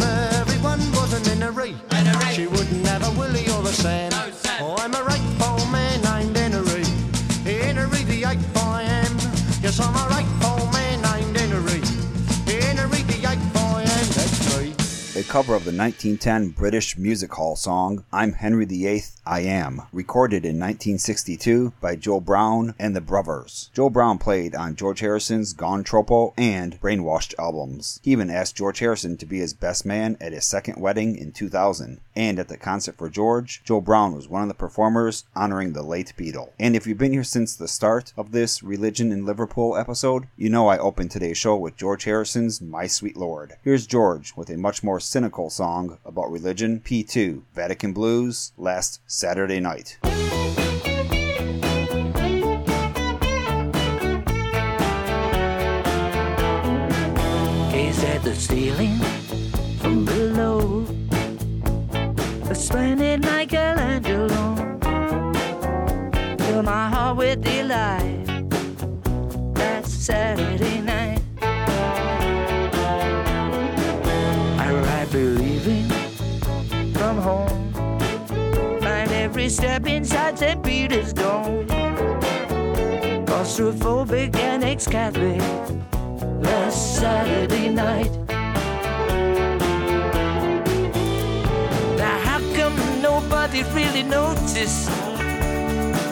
cover 15.36 15.54
of 15.54 15.66
the 15.66 15.78
1910 15.78 16.48
British 16.52 16.98
music 16.98 17.34
hall 17.34 17.58
song 17.58 18.06
I'm 18.14 18.32
Henry 18.32 18.64
VIII, 18.64 19.04
I 19.26 19.42
Am, 19.42 19.82
recorded 19.92 20.46
in 20.46 20.58
1962 20.58 21.74
by 21.82 21.98
Joe 21.98 22.22
Brown 22.22 22.74
and 22.80 22.96
the 22.96 23.02
Bruvvers. 23.02 23.70
Joe 23.74 23.90
Brown 23.90 24.18
played 24.18 24.56
on 24.56 24.78
George 24.78 25.02
Harrison's 25.02 25.52
Gone 25.52 25.84
Tropo 25.84 26.34
and 26.38 26.80
Brainwashed 26.80 27.34
albums. 27.38 28.00
He 28.02 28.14
even 28.14 28.30
asked 28.30 28.56
George 28.56 28.80
Harrison 28.80 29.18
to 29.18 29.26
be 29.26 29.40
his 29.40 29.54
best 29.54 29.86
man 29.86 30.16
at 30.22 30.32
his 30.32 30.46
second 30.46 30.80
wedding 30.80 31.18
in 31.18 31.34
2000. 31.34 32.00
And 32.16 32.40
at 32.40 32.48
the 32.48 32.56
concert 32.56 32.98
for 32.98 33.10
George, 33.10 33.62
Joe 33.66 33.82
Brown 33.82 34.16
was 34.16 34.30
one 34.30 34.42
of 34.42 34.48
the 34.48 34.54
performers 34.54 35.26
honoring 35.36 35.74
the 35.74 35.84
late 35.84 36.14
Beatle. 36.18 36.52
And 36.58 36.78
if 36.78 36.88
you've 36.88 36.98
been 36.98 37.12
here 37.12 37.26
since 37.26 37.58
the 37.58 37.68
start 37.68 38.14
of 38.16 38.32
this 38.32 38.64
Religion 38.64 39.12
in 39.12 39.26
Liverpool 39.26 39.76
episode, 39.76 40.28
you 40.38 40.50
know 40.50 40.70
I 40.70 40.78
opened 40.78 41.12
today's 41.12 41.38
show 41.38 41.58
with 41.58 41.76
George 41.76 42.06
Harrison's 42.06 42.62
My 42.62 42.88
Sweet 42.88 43.18
Lord. 43.18 43.58
Here's 43.64 43.86
George 43.86 44.34
with 44.38 44.50
a 44.50 44.58
much 44.58 44.82
more 44.82 45.02
cynical 45.02 45.25
song 45.50 45.98
about 46.06 46.32
religion, 46.32 46.80
P2, 46.80 47.42
Vatican 47.54 47.94
Blues, 47.94 48.54
last 48.58 49.02
Saturday 49.08 49.60
night. 49.60 49.98
Gaze 57.72 58.04
at 58.04 58.22
the 58.24 58.36
ceiling 58.36 58.98
from 59.80 60.06
below. 60.06 60.86
a 62.50 62.56
Splendid 62.56 63.22
Michelangelo. 63.22 64.56
Fill 66.40 66.64
my 66.64 66.90
heart 66.90 67.18
with 67.18 67.42
delight. 67.42 68.26
That's 69.56 69.92
Saturday 69.92 70.82
night. 70.82 70.85
Every 79.46 79.54
step 79.54 79.86
inside 79.86 80.40
St. 80.40 80.64
Peter's 80.64 81.14
Dome. 81.14 81.68
Claustrophobic 83.28 84.36
and 84.38 84.64
ex-Catholic. 84.64 85.40
Last 86.42 86.98
Saturday 86.98 87.70
night. 87.70 88.12
Now 91.96 92.18
how 92.28 92.40
come 92.56 92.76
nobody 93.04 93.62
really 93.76 94.02
noticed? 94.02 94.90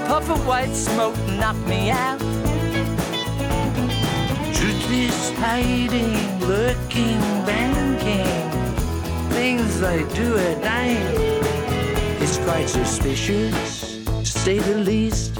Puff 0.08 0.30
of 0.30 0.46
white 0.46 0.76
smoke 0.76 1.17
knocked 1.39 1.67
me 1.67 1.89
out. 1.89 2.19
Truth 4.54 4.91
is 4.91 5.32
hiding, 5.39 6.39
lurking, 6.41 7.19
banking. 7.48 8.52
Things 9.32 9.80
they 9.80 10.04
do 10.13 10.38
at 10.38 10.62
night. 10.62 11.42
Quite 12.43 12.67
suspicious, 12.67 14.03
to 14.06 14.25
say 14.25 14.60
the 14.60 14.75
least. 14.75 15.38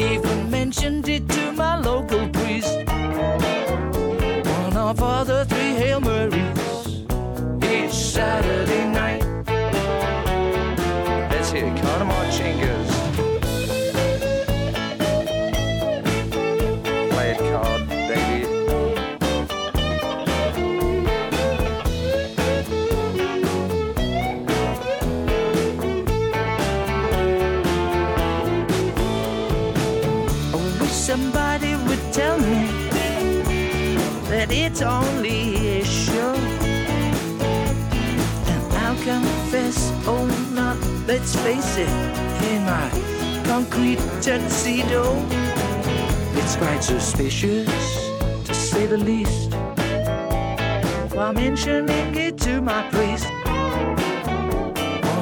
Even 0.00 0.50
mentioned 0.50 1.08
it 1.08 1.28
to 1.28 1.47
face 41.42 41.76
it, 41.76 41.88
in 42.50 42.64
my 42.64 42.88
concrete 43.44 43.98
tuxedo, 44.20 45.02
oh. 45.04 46.32
it's 46.34 46.56
quite 46.56 46.82
suspicious, 46.82 47.66
to 48.44 48.54
say 48.54 48.86
the 48.86 48.98
least. 48.98 49.52
while 51.14 51.32
mentioning 51.32 52.14
it 52.14 52.38
to 52.38 52.60
my 52.60 52.82
priest. 52.90 53.26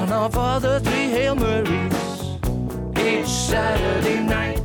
One 0.01 0.13
of 0.13 0.37
all 0.37 0.61
the 0.61 0.81
three 0.81 1.09
Hail 1.09 1.35
Marys 1.35 2.37
each 2.99 3.29
Saturday 3.29 4.21
night. 4.23 4.56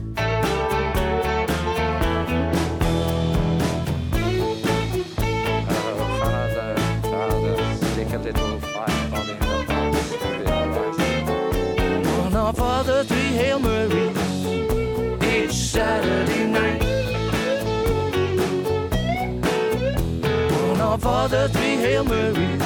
The 21.28 21.50
three 21.50 21.76
Hail 21.76 22.04
Marys 22.04 22.62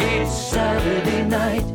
each 0.00 0.28
Saturday 0.28 1.24
night. 1.24 1.73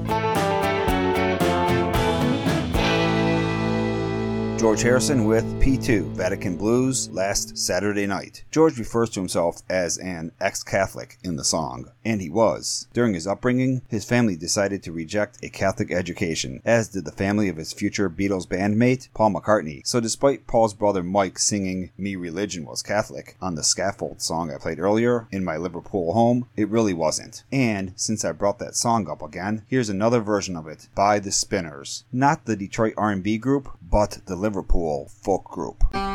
George 4.59 4.81
Harrison 4.81 5.23
with 5.23 5.45
P2 5.61 6.11
Vatican 6.17 6.57
Blues 6.57 7.09
last 7.11 7.57
Saturday 7.57 8.05
night. 8.05 8.43
George 8.51 8.77
refers 8.77 9.09
to 9.11 9.21
himself 9.21 9.61
as 9.69 9.97
an 9.99 10.33
ex 10.41 10.63
Catholic 10.63 11.17
in 11.23 11.37
the 11.37 11.45
song, 11.45 11.89
and 12.03 12.19
he 12.19 12.29
was. 12.29 12.85
During 12.91 13.13
his 13.13 13.25
upbringing, 13.25 13.83
his 13.87 14.03
family 14.03 14.35
decided 14.35 14.83
to 14.83 14.91
reject 14.91 15.41
a 15.41 15.47
Catholic 15.47 15.93
education, 15.93 16.61
as 16.65 16.89
did 16.89 17.05
the 17.05 17.13
family 17.13 17.47
of 17.47 17.55
his 17.55 17.71
future 17.71 18.09
Beatles 18.09 18.45
bandmate, 18.45 19.07
Paul 19.13 19.31
McCartney. 19.31 19.87
So, 19.87 20.01
despite 20.01 20.45
Paul's 20.45 20.73
brother 20.73 21.03
Mike 21.03 21.39
singing 21.39 21.91
Me 21.97 22.17
Religion 22.17 22.65
Was 22.65 22.83
Catholic 22.83 23.37
on 23.41 23.55
the 23.55 23.63
Scaffold 23.63 24.21
song 24.21 24.51
I 24.51 24.57
played 24.57 24.79
earlier 24.79 25.29
in 25.31 25.45
my 25.45 25.55
Liverpool 25.55 26.11
home, 26.11 26.49
it 26.57 26.67
really 26.67 26.93
wasn't. 26.93 27.45
And 27.49 27.93
since 27.95 28.25
I 28.25 28.33
brought 28.33 28.59
that 28.59 28.75
song 28.75 29.09
up 29.09 29.21
again, 29.21 29.63
here's 29.69 29.87
another 29.87 30.19
version 30.19 30.57
of 30.57 30.67
it 30.67 30.89
by 30.95 31.19
the 31.19 31.31
Spinners. 31.31 32.03
Not 32.11 32.43
the 32.43 32.57
Detroit 32.57 32.95
R&B 32.97 33.37
group, 33.37 33.69
but 33.81 34.19
the 34.25 34.35
Liverpool 34.49 35.11
folk 35.21 35.43
group. 35.43 35.77
In 35.93 36.05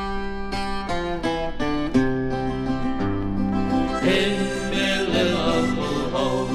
me 4.71 4.87
Liverpool 5.07 6.01
home, 6.11 6.55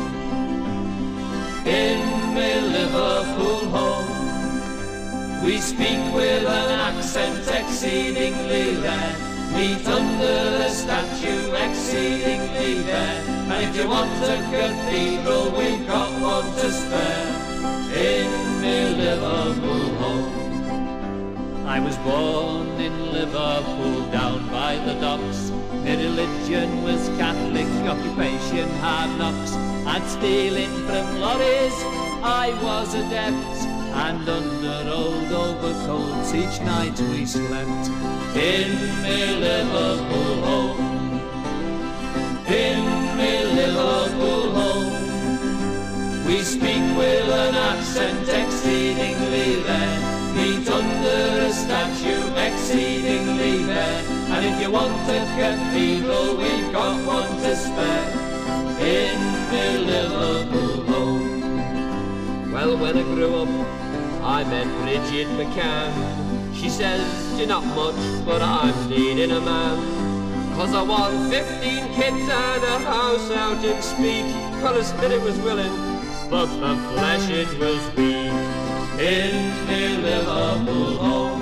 in 1.65 1.99
me 2.35 2.51
Liverpool 2.75 3.63
home, 3.69 5.45
we 5.45 5.55
speak 5.59 6.01
with 6.13 6.45
an 6.45 6.79
accent 6.81 7.47
exceedingly 7.47 8.75
rare. 8.83 9.15
Meet 9.55 9.87
under 9.87 10.57
the 10.59 10.69
statue 10.69 11.53
exceedingly 11.53 12.81
there. 12.81 13.23
And 13.51 13.63
if 13.63 13.73
you 13.77 13.87
want 13.87 14.11
a 14.21 14.35
cathedral, 14.51 15.51
we've 15.57 15.87
got 15.87 16.11
one 16.19 16.51
to 16.59 16.71
spare. 16.73 17.27
In 17.95 18.61
me 18.61 18.95
Liverpool. 19.01 19.98
I 21.69 21.79
was 21.79 21.97
born 21.97 22.67
in 22.81 23.11
Liverpool 23.11 24.09
down 24.09 24.49
by 24.49 24.77
the 24.87 24.95
docks. 24.95 25.51
My 25.85 25.95
religion 25.97 26.81
was 26.81 27.07
Catholic, 27.09 27.67
occupation 27.87 28.67
hard 28.81 29.15
knocks. 29.19 29.53
And 29.53 30.03
stealing 30.09 30.73
from 30.87 31.19
lorries, 31.21 31.77
I 32.23 32.57
was 32.63 32.95
adept. 32.95 33.57
And 33.93 34.27
under 34.27 34.89
old 34.89 35.31
overcoats 35.31 36.33
each 36.33 36.59
night 36.61 36.99
we 37.01 37.27
slept. 37.27 37.85
In 38.35 38.69
me 39.03 39.19
Liverpool 39.45 40.41
home. 40.49 41.21
In 42.47 42.81
me 43.15 43.45
Liverpool 43.61 44.45
home. 44.57 46.25
We 46.25 46.41
speak 46.41 46.83
with 46.97 47.29
an 47.29 47.53
accent 47.53 48.27
exceedingly 48.27 49.61
rare. 49.61 50.08
Meet 50.39 50.69
under 50.69 51.47
a 51.47 51.51
statue 51.51 52.33
exceedingly 52.47 53.65
rare. 53.65 54.03
And 54.33 54.45
if 54.45 54.61
you 54.61 54.71
want 54.71 54.93
a 55.09 55.19
cathedral, 55.35 56.37
we've 56.37 56.71
got 56.71 57.05
one 57.05 57.29
to 57.43 57.55
spare. 57.57 58.07
In 58.79 59.19
the 59.51 59.67
Liverpool 59.91 60.85
home. 60.85 62.51
Well, 62.53 62.77
when 62.77 62.97
I 62.97 63.03
grew 63.03 63.35
up, 63.35 63.49
I 64.23 64.45
met 64.45 64.67
Bridget 64.81 65.27
McCann. 65.37 66.55
She 66.55 66.69
says, 66.69 67.03
you're 67.37 67.47
not 67.47 67.65
much, 67.75 68.25
but 68.25 68.41
I'm 68.41 68.89
needing 68.89 69.31
a 69.31 69.41
man. 69.41 69.77
Cause 70.55 70.73
I 70.73 70.83
want 70.83 71.33
15 71.33 71.93
kids 71.95 72.29
and 72.29 72.63
a 72.63 72.79
house 72.79 73.29
out 73.31 73.61
in 73.65 73.81
Speke. 73.81 74.33
Well, 74.63 74.73
the 74.73 74.85
spirit 74.85 75.21
was 75.21 75.37
willing, 75.39 75.75
but 76.29 76.45
the 76.45 76.77
flesh 76.93 77.29
it 77.29 77.59
was 77.59 77.95
weak. 77.97 78.58
In 78.99 79.65
me 79.65 79.95
Liverpool 79.95 80.97
home. 80.97 81.41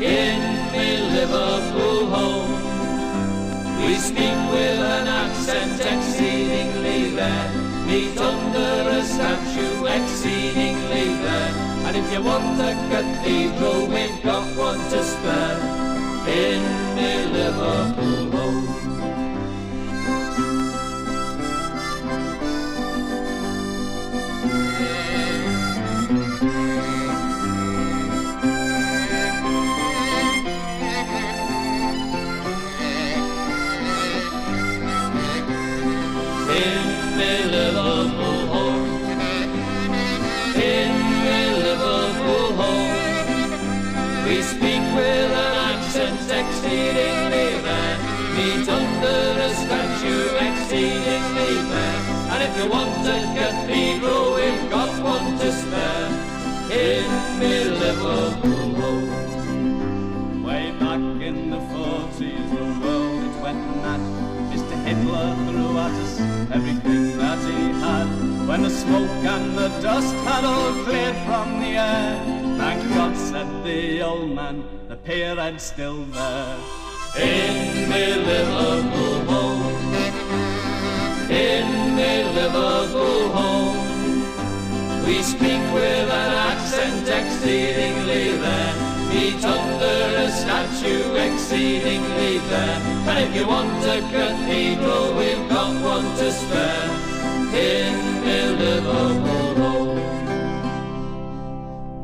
In 0.00 0.40
me 0.72 0.96
Liverpool 1.12 2.06
home. 2.06 3.84
We 3.84 3.96
speak 3.96 4.38
with 4.50 4.80
an 4.80 5.06
accent 5.06 5.78
exceedingly 5.78 7.14
rare. 7.14 7.52
Meet 7.86 8.16
under 8.16 8.88
a 8.96 9.02
statue 9.02 9.84
exceedingly 9.84 11.20
rare. 11.22 11.52
And 11.84 11.94
if 11.94 12.10
you 12.10 12.22
want 12.22 12.58
a 12.58 12.72
cathedral, 12.88 13.86
we've 13.86 14.22
got 14.22 14.56
one 14.56 14.78
to 14.78 15.04
spare. 15.04 15.58
In 16.26 16.62
me 16.96 17.26
Liverpool 17.26 18.30
home. 18.30 18.99
If 52.50 52.64
you 52.64 52.70
want 52.70 53.06
a 53.06 53.18
cathedral, 53.38 54.34
we've 54.34 54.70
got 54.70 54.90
one 55.02 55.38
to 55.38 55.52
spare. 55.52 56.08
In 56.70 57.38
me 57.38 57.64
Liverpool 57.64 58.74
home. 58.80 60.42
Way 60.42 60.72
back 60.78 61.00
in 61.28 61.50
the 61.50 61.58
40s, 61.72 62.46
the 62.50 62.64
world 62.80 63.24
it 63.28 63.36
went 63.42 63.64
mad. 63.82 64.00
Mr. 64.50 64.76
Hitler 64.84 65.28
threw 65.46 65.78
at 65.78 65.94
us 66.04 66.20
everything 66.56 67.18
that 67.18 67.38
he 67.38 67.60
had. 67.84 68.08
When 68.48 68.62
the 68.62 68.70
smoke 68.70 69.24
and 69.34 69.56
the 69.56 69.68
dust 69.80 70.14
had 70.28 70.44
all 70.44 70.72
cleared 70.84 71.18
from 71.26 71.60
the 71.60 71.72
air, 71.90 72.16
thank 72.58 72.82
God, 72.94 73.16
said 73.16 73.48
the 73.64 74.02
old 74.02 74.30
man, 74.30 74.64
the 74.88 74.96
pyramid's 74.96 75.64
still 75.64 76.04
there. 76.04 76.56
In 77.16 77.88
me 77.90 78.04
Liverpool 78.14 79.24
home. 79.30 79.79
In 81.40 81.96
Liverpool 81.96 83.30
home. 83.30 83.78
We 85.06 85.22
speak 85.22 85.62
with 85.72 86.08
an 86.22 86.32
accent 86.50 87.08
exceedingly 87.08 88.38
rare. 88.42 88.74
Meet 89.08 89.42
under 89.44 90.00
a 90.24 90.28
statue 90.30 91.14
exceedingly 91.14 92.38
there. 92.50 92.78
And 93.08 93.18
if 93.24 93.34
you 93.34 93.46
want 93.46 93.82
a 93.84 94.00
cathedral, 94.12 95.14
we've 95.14 95.48
got 95.48 95.72
one 95.82 96.08
to 96.18 96.30
spare. 96.30 96.90
In 97.54 97.94
Liverpool. 98.58 99.49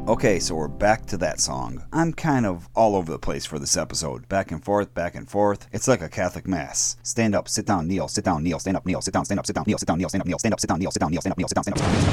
Okay, 0.09 0.39
so 0.39 0.55
we're 0.55 0.69
back 0.69 1.05
to 1.07 1.17
that 1.17 1.41
song. 1.41 1.83
I'm 1.93 2.13
kind 2.13 2.47
of 2.47 2.69
all 2.77 2.95
over 2.95 3.11
the 3.11 3.19
place 3.19 3.45
for 3.45 3.59
this 3.59 3.77
episode. 3.77 4.29
Back 4.29 4.53
and 4.53 4.65
forth, 4.65 4.95
back 4.95 5.17
and 5.17 5.29
forth. 5.29 5.67
It's 5.73 5.89
like 5.89 6.01
a 6.01 6.09
Catholic 6.09 6.47
mass. 6.47 6.97
Stand 7.03 7.35
up, 7.35 7.49
sit 7.49 7.67
down, 7.67 7.89
kneel, 7.89 8.07
sit 8.07 8.25
down, 8.25 8.45
kneel, 8.45 8.61
stand 8.61 8.77
up, 8.77 8.87
kneel, 8.87 9.01
sit 9.01 9.13
down, 9.13 9.25
stand 9.25 9.41
up, 9.41 9.47
sit 9.47 9.57
down, 9.57 9.65
kneel, 9.67 9.79
sit 9.79 9.89
down, 9.89 9.99
kneel, 9.99 10.09
stand 10.09 10.23
up, 10.23 10.29
kneel, 10.29 10.39
stand 10.39 10.53
up, 10.55 10.61
sit 10.61 10.69
down, 10.69 10.79
kneel, 10.79 10.93
sit 10.93 11.01
down, 11.01 11.11
kneel, 11.11 11.21
stand 11.21 11.33
up, 11.33 11.39
kneel, 11.39 11.49
sit 11.49 11.55
down, 11.57 11.65
stand 11.65 11.77
up, 11.77 11.85
stand 11.85 12.07
up. 12.07 12.13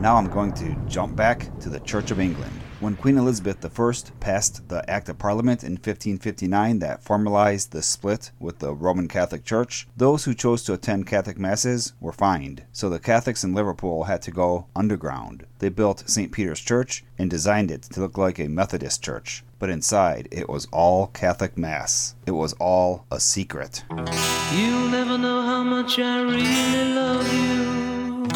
Now 0.00 0.16
I'm 0.16 0.26
going 0.26 0.52
to 0.54 0.74
jump 0.88 1.14
back 1.14 1.56
to 1.60 1.68
the 1.68 1.78
Church 1.78 2.10
of 2.10 2.18
England. 2.18 2.63
When 2.84 2.96
Queen 2.96 3.16
Elizabeth 3.16 3.64
I 3.64 4.10
passed 4.20 4.68
the 4.68 4.84
Act 4.90 5.08
of 5.08 5.16
Parliament 5.18 5.64
in 5.64 5.72
1559 5.72 6.80
that 6.80 7.02
formalized 7.02 7.72
the 7.72 7.80
split 7.80 8.30
with 8.38 8.58
the 8.58 8.74
Roman 8.74 9.08
Catholic 9.08 9.42
Church, 9.42 9.88
those 9.96 10.26
who 10.26 10.34
chose 10.34 10.62
to 10.64 10.74
attend 10.74 11.06
Catholic 11.06 11.38
Masses 11.38 11.94
were 11.98 12.12
fined, 12.12 12.64
so 12.72 12.90
the 12.90 12.98
Catholics 12.98 13.42
in 13.42 13.54
Liverpool 13.54 14.04
had 14.04 14.20
to 14.20 14.30
go 14.30 14.66
underground. 14.76 15.46
They 15.60 15.70
built 15.70 16.10
St. 16.10 16.30
Peter's 16.30 16.60
Church 16.60 17.02
and 17.16 17.30
designed 17.30 17.70
it 17.70 17.84
to 17.84 18.00
look 18.00 18.18
like 18.18 18.38
a 18.38 18.48
Methodist 18.48 19.02
church. 19.02 19.44
But 19.58 19.70
inside, 19.70 20.28
it 20.30 20.50
was 20.50 20.68
all 20.70 21.06
Catholic 21.06 21.56
Mass. 21.56 22.16
It 22.26 22.32
was 22.32 22.52
all 22.60 23.06
a 23.10 23.18
secret. 23.18 23.82
You'll 24.52 24.88
never 24.88 25.16
know 25.16 25.40
how 25.40 25.62
much 25.62 25.98
I 25.98 26.20
really 26.20 26.94
love 26.94 27.32
you. 27.32 28.28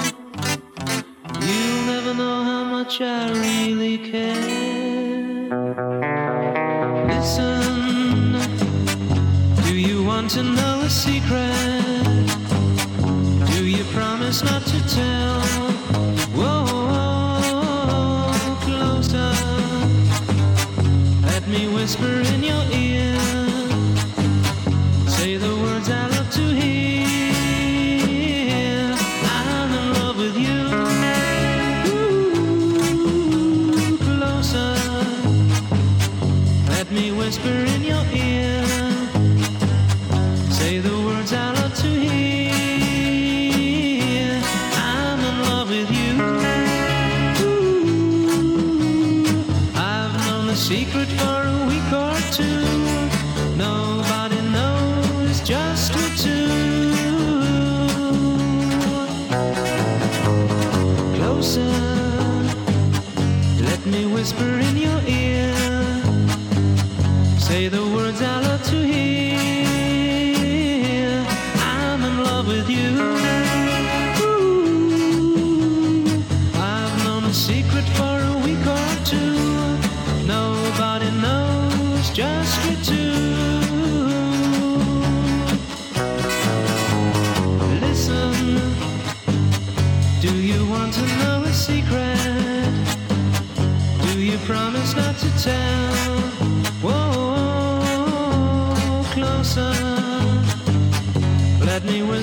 You'll 1.46 1.84
never 1.84 2.14
know 2.14 2.47
much 2.84 3.00
I 3.00 3.30
really 3.32 3.98
care. 3.98 5.48
Listen, 7.08 8.38
do 9.64 9.74
you 9.74 10.04
want 10.04 10.30
to 10.36 10.44
know 10.44 10.82
a 10.84 10.88
secret? 10.88 12.26
Do 13.52 13.66
you 13.66 13.82
promise 13.96 14.44
not 14.44 14.62
to 14.72 14.78
tell? 14.98 15.40
Whoa, 16.38 16.62
closer. 18.64 19.32
Let 21.30 21.48
me 21.48 21.66
whisper 21.74 22.27
secret 50.68 50.97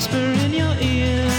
whisper 0.05 0.45
in 0.45 0.53
your 0.53 0.75
ear. 0.81 1.34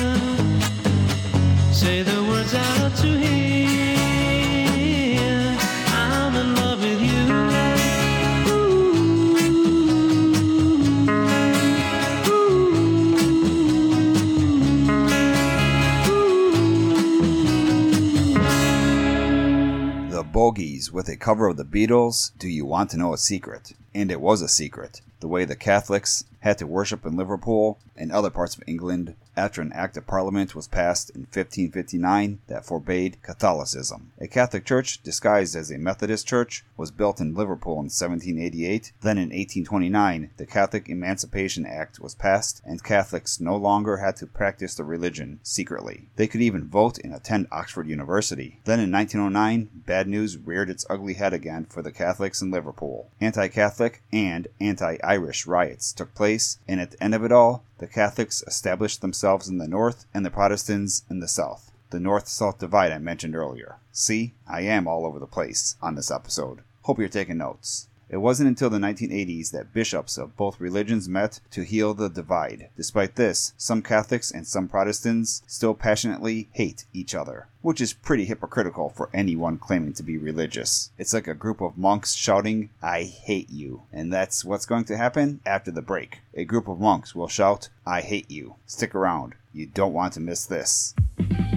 With 20.97 21.11
a 21.11 21.17
cover 21.17 21.47
of 21.47 21.59
the 21.59 21.63
Beatles, 21.63 22.31
Do 22.39 22.49
You 22.49 22.65
Want 22.65 22.89
to 22.89 22.97
Know 22.97 23.13
a 23.13 23.19
Secret? 23.19 23.75
And 23.95 24.11
it 24.11 24.19
was 24.19 24.41
a 24.41 24.49
secret. 24.49 25.03
The 25.21 25.29
way 25.29 25.45
the 25.45 25.55
Catholics 25.55 26.25
had 26.41 26.57
to 26.57 26.67
worship 26.67 27.05
in 27.05 27.19
Liverpool 27.19 27.79
and 27.95 28.11
other 28.11 28.31
parts 28.31 28.57
of 28.57 28.63
England 28.67 29.15
after 29.37 29.61
an 29.61 29.73
Act 29.73 29.97
of 29.97 30.07
Parliament 30.07 30.55
was 30.55 30.69
passed 30.69 31.11
in 31.11 31.23
1559 31.23 32.41
that 32.47 32.65
forbade 32.65 33.23
Catholicism. 33.23 34.13
A 34.19 34.27
Catholic 34.27 34.65
church 34.65 35.03
disguised 35.03 35.55
as 35.55 35.71
a 35.71 35.79
Methodist 35.79 36.27
church 36.27 36.65
was 36.77 36.91
built 36.91 37.21
in 37.21 37.35
Liverpool 37.35 37.75
in 37.75 37.91
1788. 37.91 38.93
Then 39.03 39.19
in 39.19 39.31
1829, 39.31 40.31
the 40.37 40.47
Catholic 40.47 40.89
Emancipation 40.89 41.67
Act 41.67 42.01
was 42.01 42.15
passed 42.15 42.63
and 42.65 42.83
Catholics 42.83 43.41
no 43.41 43.57
longer 43.57 43.99
had 43.99 44.17
to 44.17 44.27
practice 44.27 44.75
the 44.75 44.85
religion 44.85 45.41
secretly. 45.43 46.09
They 46.17 46.27
could 46.27 46.41
even 46.43 46.69
vote 46.69 46.99
and 46.99 47.15
attend 47.15 47.47
Oxford 47.53 47.89
University. 47.89 48.61
Then 48.65 48.81
in 48.81 48.91
1909, 48.91 49.83
bad 49.87 50.09
news 50.09 50.39
reared 50.39 50.71
its 50.71 50.87
ugly 50.89 51.15
head 51.15 51.33
again 51.33 51.67
for 51.69 51.83
the 51.83 51.93
Catholics 51.93 52.41
in 52.41 52.51
Liverpool. 52.51 53.09
Anti 53.21 53.49
Catholic 53.49 54.03
and 54.13 54.49
anti 54.61 54.97
Irish 55.03 55.47
riots 55.47 55.93
took 55.93 56.15
place, 56.15 56.59
and 56.67 56.81
at 56.81 56.93
the 56.93 57.03
end 57.03 57.15
of 57.15 57.25
it 57.25 57.33
all, 57.33 57.65
the 57.79 57.87
Catholics 57.87 58.43
established 58.47 59.01
themselves 59.01 59.49
in 59.49 59.59
the 59.59 59.69
north 59.69 60.07
and 60.15 60.25
the 60.25 60.31
Protestants 60.31 61.03
in 61.11 61.21
the 61.21 61.29
south. 61.29 61.71
The 61.91 62.01
north 62.01 62.27
south 62.27 62.59
divide 62.59 62.91
I 62.91 62.99
mentioned 62.99 63.37
earlier. 63.37 63.77
See, 63.93 64.35
I 64.49 64.63
am 64.63 64.89
all 64.89 65.07
over 65.07 65.19
the 65.19 65.27
place 65.27 65.77
on 65.83 65.95
this 65.95 66.11
episode. 66.11 66.61
Hope 66.83 66.99
you're 66.99 67.09
taking 67.09 67.39
notes. 67.39 67.89
It 68.09 68.19
wasn't 68.19 68.49
until 68.49 68.71
the 68.71 68.79
1980s 68.79 69.51
that 69.51 69.73
bishops 69.73 70.17
of 70.17 70.37
both 70.37 70.61
religions 70.61 71.09
met 71.09 71.41
to 71.51 71.65
heal 71.65 71.93
the 71.93 72.09
divide. 72.09 72.69
Despite 72.77 73.17
this, 73.17 73.53
some 73.57 73.83
Catholics 73.83 74.31
and 74.31 74.47
some 74.47 74.69
Protestants 74.69 75.43
still 75.49 75.75
passionately 75.75 76.49
hate 76.53 76.85
each 76.93 77.17
other, 77.17 77.49
which 77.63 77.81
is 77.81 77.93
pretty 77.93 78.25
hypocritical 78.25 78.91
for 78.91 79.11
anyone 79.13 79.59
claiming 79.59 79.93
to 79.95 80.05
be 80.05 80.17
religious. 80.17 80.91
It's 80.99 81.13
like 81.13 81.27
a 81.27 81.35
group 81.35 81.61
of 81.61 81.77
monks 81.77 82.15
shouting, 82.15 82.71
I 82.81 83.03
hate 83.03 83.51
you. 83.51 83.83
And 83.93 84.13
that's 84.13 84.45
what's 84.45 84.67
going 84.67 84.85
to 84.85 84.97
happen 84.97 85.41
after 85.45 85.73
the 85.73 85.83
break. 85.83 86.21
A 86.35 86.45
group 86.45 86.69
of 86.69 86.79
monks 86.79 87.15
will 87.15 87.29
shout, 87.29 87.71
I 87.85 88.03
hate 88.03 88.31
you. 88.31 88.55
Stick 88.67 88.95
around. 88.95 89.35
You 89.53 89.67
don't 89.67 89.93
want 89.93 90.13
to 90.13 90.21
miss 90.21 90.47
this. 90.47 90.95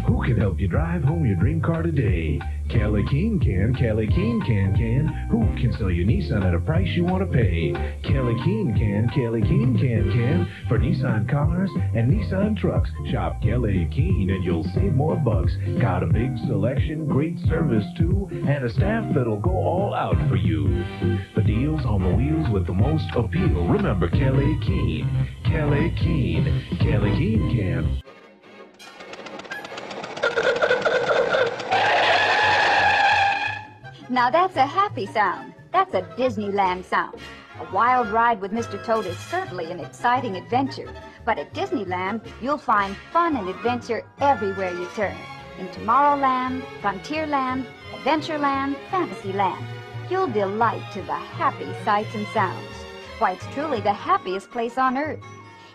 Who 0.10 0.24
can 0.24 0.38
help 0.38 0.60
you 0.60 0.68
drive 0.68 1.04
home 1.04 1.24
your 1.24 1.36
dream 1.36 1.62
car 1.62 1.84
today? 1.84 2.40
Kelly 2.68 3.06
Keene 3.12 3.40
can, 3.40 3.76
Kelly 3.76 4.08
Keene 4.08 4.42
can, 4.42 4.76
can. 4.76 5.06
Who 5.30 5.42
can 5.62 5.72
sell 5.78 5.92
you 5.92 6.04
Nissan 6.04 6.44
at 6.44 6.56
a 6.56 6.60
price 6.60 6.88
you 6.96 7.04
want 7.04 7.22
to 7.22 7.32
pay? 7.32 7.74
Kelly 8.02 8.34
Keene 8.44 8.74
can, 8.76 9.08
Kelly 9.14 9.44
Keene 9.44 9.78
can, 9.78 10.12
can. 10.12 10.52
For 10.68 10.80
Nissan 10.80 11.30
cars 11.30 11.70
and 11.94 12.12
Nissan 12.12 12.58
trucks, 12.58 12.90
shop 13.12 13.40
Kelly 13.44 13.88
Keene 13.92 14.32
and 14.32 14.44
you'll 14.44 14.64
save 14.74 14.96
more 14.96 15.16
bucks. 15.16 15.52
Got 15.80 16.02
a 16.02 16.08
big 16.08 16.36
selection, 16.48 17.06
great 17.06 17.38
service 17.48 17.86
too, 17.96 18.28
and 18.32 18.66
a 18.66 18.70
staff 18.74 19.14
that'll 19.14 19.40
go 19.40 19.52
all 19.52 19.94
out 19.94 20.18
for 20.28 20.38
you. 20.38 20.84
The 21.36 21.44
deals 21.44 21.86
on 21.86 22.02
the 22.02 22.16
wheels 22.16 22.50
with 22.50 22.66
the 22.66 22.74
most 22.74 23.06
appeal. 23.16 23.68
Remember 23.68 24.10
Kelly 24.10 24.58
Keene, 24.66 25.08
Kelly 25.46 25.94
Keene, 26.02 26.80
Kelly 26.80 27.12
Keene 27.12 27.56
can. 27.56 28.09
Now 34.12 34.32
that's 34.32 34.56
a 34.56 34.66
happy 34.66 35.06
sound. 35.06 35.54
That's 35.72 35.94
a 35.94 36.02
Disneyland 36.18 36.84
sound. 36.84 37.20
A 37.60 37.72
wild 37.72 38.10
ride 38.10 38.42
with 38.42 38.52
Mr. 38.52 38.84
Toad 38.84 39.06
is 39.06 39.20
certainly 39.20 39.72
an 39.72 39.80
exciting 39.80 40.36
adventure. 40.36 40.92
But 41.26 41.38
at 41.38 41.54
Disneyland, 41.54 42.26
you'll 42.42 42.58
find 42.58 42.98
fun 43.14 43.36
and 43.36 43.48
adventure 43.48 44.04
everywhere 44.20 44.74
you 44.74 44.88
turn. 44.96 45.16
In 45.60 45.68
Tomorrowland, 45.68 46.64
Frontierland, 46.82 47.68
Adventureland, 47.94 48.78
Fantasyland. 48.90 49.64
You'll 50.10 50.26
delight 50.26 50.92
to 50.94 51.04
the 51.04 51.14
happy 51.14 51.72
sights 51.86 52.16
and 52.16 52.26
sounds. 52.30 52.74
Why, 53.20 53.34
it's 53.34 53.46
truly 53.54 53.80
the 53.80 53.94
happiest 53.94 54.50
place 54.50 54.80
on 54.80 54.98
earth. 54.98 55.24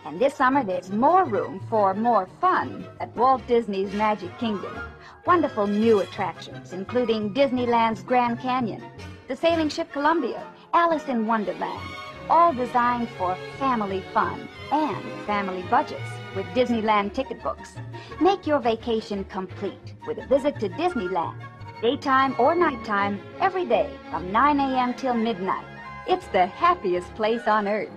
And 0.03 0.19
this 0.19 0.33
summer, 0.33 0.61
there's 0.61 0.91
more 0.91 1.23
room 1.23 1.61
for 1.69 1.93
more 1.93 2.27
fun 2.41 2.85
at 2.99 3.15
Walt 3.15 3.47
Disney's 3.47 3.93
Magic 3.93 4.37
Kingdom. 4.39 4.77
Wonderful 5.25 5.65
new 5.65 6.01
attractions, 6.01 6.71
including 6.71 7.33
Disneyland's 7.33 8.03
Grand 8.03 8.39
Canyon, 8.39 8.83
the 9.27 9.35
sailing 9.35 9.69
ship 9.69 9.91
Columbia, 9.91 10.45
Alice 10.71 11.07
in 11.07 11.25
Wonderland, 11.25 11.81
all 12.29 12.53
designed 12.53 13.09
for 13.17 13.35
family 13.57 14.03
fun 14.13 14.47
and 14.71 15.03
family 15.25 15.63
budgets 15.63 16.11
with 16.35 16.45
Disneyland 16.47 17.13
ticket 17.13 17.41
books. 17.41 17.73
Make 18.21 18.45
your 18.45 18.59
vacation 18.59 19.23
complete 19.23 19.95
with 20.05 20.19
a 20.19 20.27
visit 20.27 20.59
to 20.59 20.69
Disneyland, 20.69 21.41
daytime 21.81 22.35
or 22.37 22.53
nighttime, 22.53 23.19
every 23.39 23.65
day 23.65 23.89
from 24.11 24.31
9 24.31 24.59
a.m. 24.59 24.93
till 24.93 25.15
midnight. 25.15 25.65
It's 26.07 26.27
the 26.27 26.45
happiest 26.45 27.11
place 27.15 27.47
on 27.47 27.67
earth. 27.67 27.89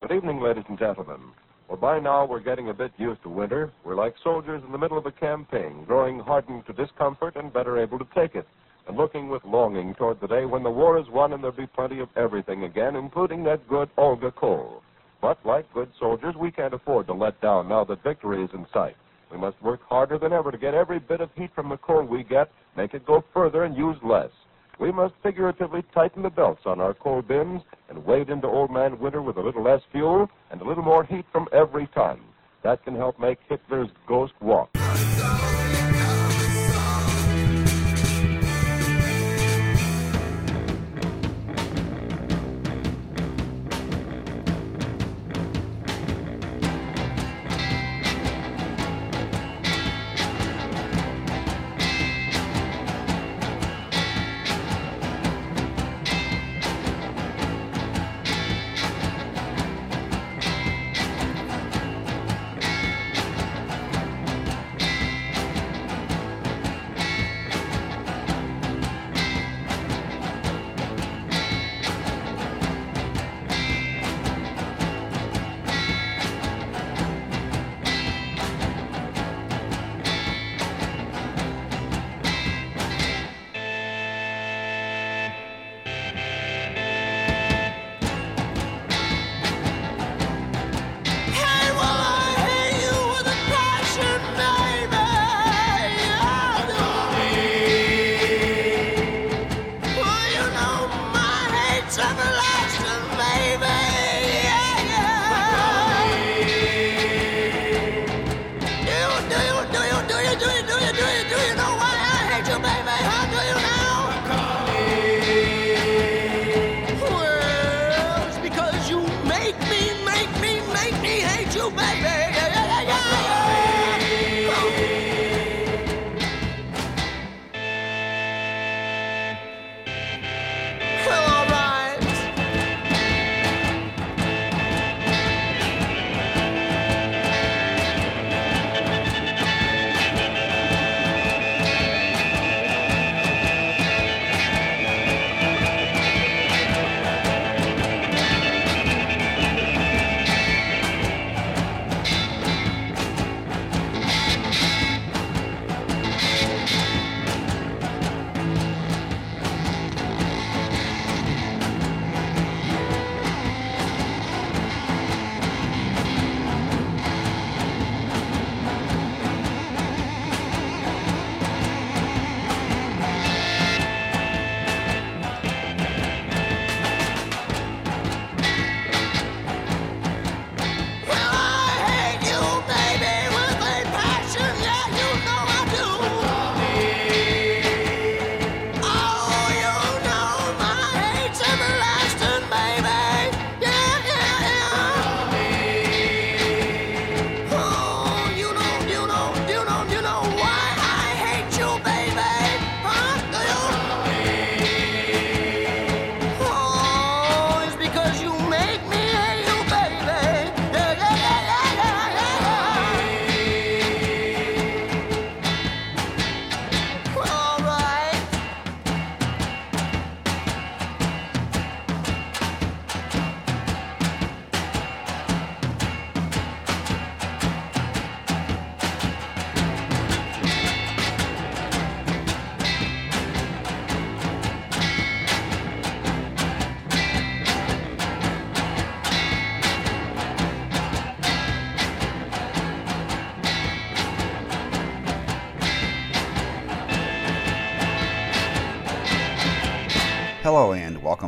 Good 0.00 0.12
evening, 0.12 0.40
ladies 0.40 0.64
and 0.68 0.78
gentlemen. 0.78 1.20
Well, 1.68 1.76
by 1.78 1.98
now 1.98 2.24
we're 2.26 2.40
getting 2.40 2.68
a 2.68 2.74
bit 2.74 2.92
used 2.96 3.22
to 3.24 3.28
winter. 3.28 3.72
We're 3.84 3.96
like 3.96 4.14
soldiers 4.22 4.62
in 4.64 4.70
the 4.70 4.78
middle 4.78 4.98
of 4.98 5.06
a 5.06 5.12
campaign, 5.12 5.84
growing 5.84 6.20
hardened 6.20 6.64
to 6.66 6.72
discomfort 6.72 7.34
and 7.36 7.52
better 7.52 7.78
able 7.78 7.98
to 7.98 8.06
take 8.14 8.34
it. 8.36 8.46
and 8.86 8.96
looking 8.96 9.28
with 9.28 9.44
longing 9.44 9.94
toward 9.94 10.20
the 10.20 10.28
day 10.28 10.44
when 10.44 10.62
the 10.62 10.70
war 10.70 10.98
is 10.98 11.08
won 11.08 11.32
and 11.32 11.42
there'll 11.42 11.56
be 11.56 11.66
plenty 11.66 11.98
of 12.00 12.08
everything 12.16 12.64
again, 12.64 12.94
including 12.96 13.42
that 13.44 13.68
good 13.68 13.90
Olga 13.96 14.30
coal. 14.30 14.82
But 15.20 15.38
like 15.44 15.72
good 15.74 15.90
soldiers, 15.98 16.34
we 16.38 16.50
can't 16.52 16.74
afford 16.74 17.06
to 17.08 17.12
let 17.14 17.40
down 17.40 17.68
now 17.68 17.84
that 17.84 18.02
victory 18.04 18.44
is 18.44 18.50
in 18.54 18.64
sight. 18.72 18.96
We 19.32 19.38
must 19.38 19.60
work 19.60 19.80
harder 19.88 20.18
than 20.18 20.32
ever 20.32 20.52
to 20.52 20.58
get 20.58 20.74
every 20.74 21.00
bit 21.00 21.20
of 21.20 21.30
heat 21.34 21.50
from 21.54 21.68
the 21.68 21.78
coal 21.78 22.04
we 22.04 22.22
get, 22.22 22.48
make 22.76 22.94
it 22.94 23.04
go 23.04 23.24
further 23.34 23.64
and 23.64 23.76
use 23.76 23.96
less. 24.04 24.30
We 24.78 24.92
must 24.92 25.14
figuratively 25.22 25.82
tighten 25.94 26.22
the 26.22 26.30
belts 26.30 26.62
on 26.66 26.80
our 26.80 26.92
coal 26.92 27.22
bins 27.22 27.62
and 27.88 28.04
wade 28.04 28.28
into 28.28 28.46
old 28.46 28.70
man 28.70 28.98
winter 28.98 29.22
with 29.22 29.38
a 29.38 29.40
little 29.40 29.62
less 29.62 29.80
fuel 29.90 30.28
and 30.50 30.60
a 30.60 30.64
little 30.64 30.84
more 30.84 31.04
heat 31.04 31.24
from 31.32 31.48
every 31.52 31.86
ton. 31.88 32.20
That 32.62 32.84
can 32.84 32.94
help 32.94 33.18
make 33.18 33.38
Hitler's 33.48 33.88
ghost 34.06 34.34
walk. 34.40 34.70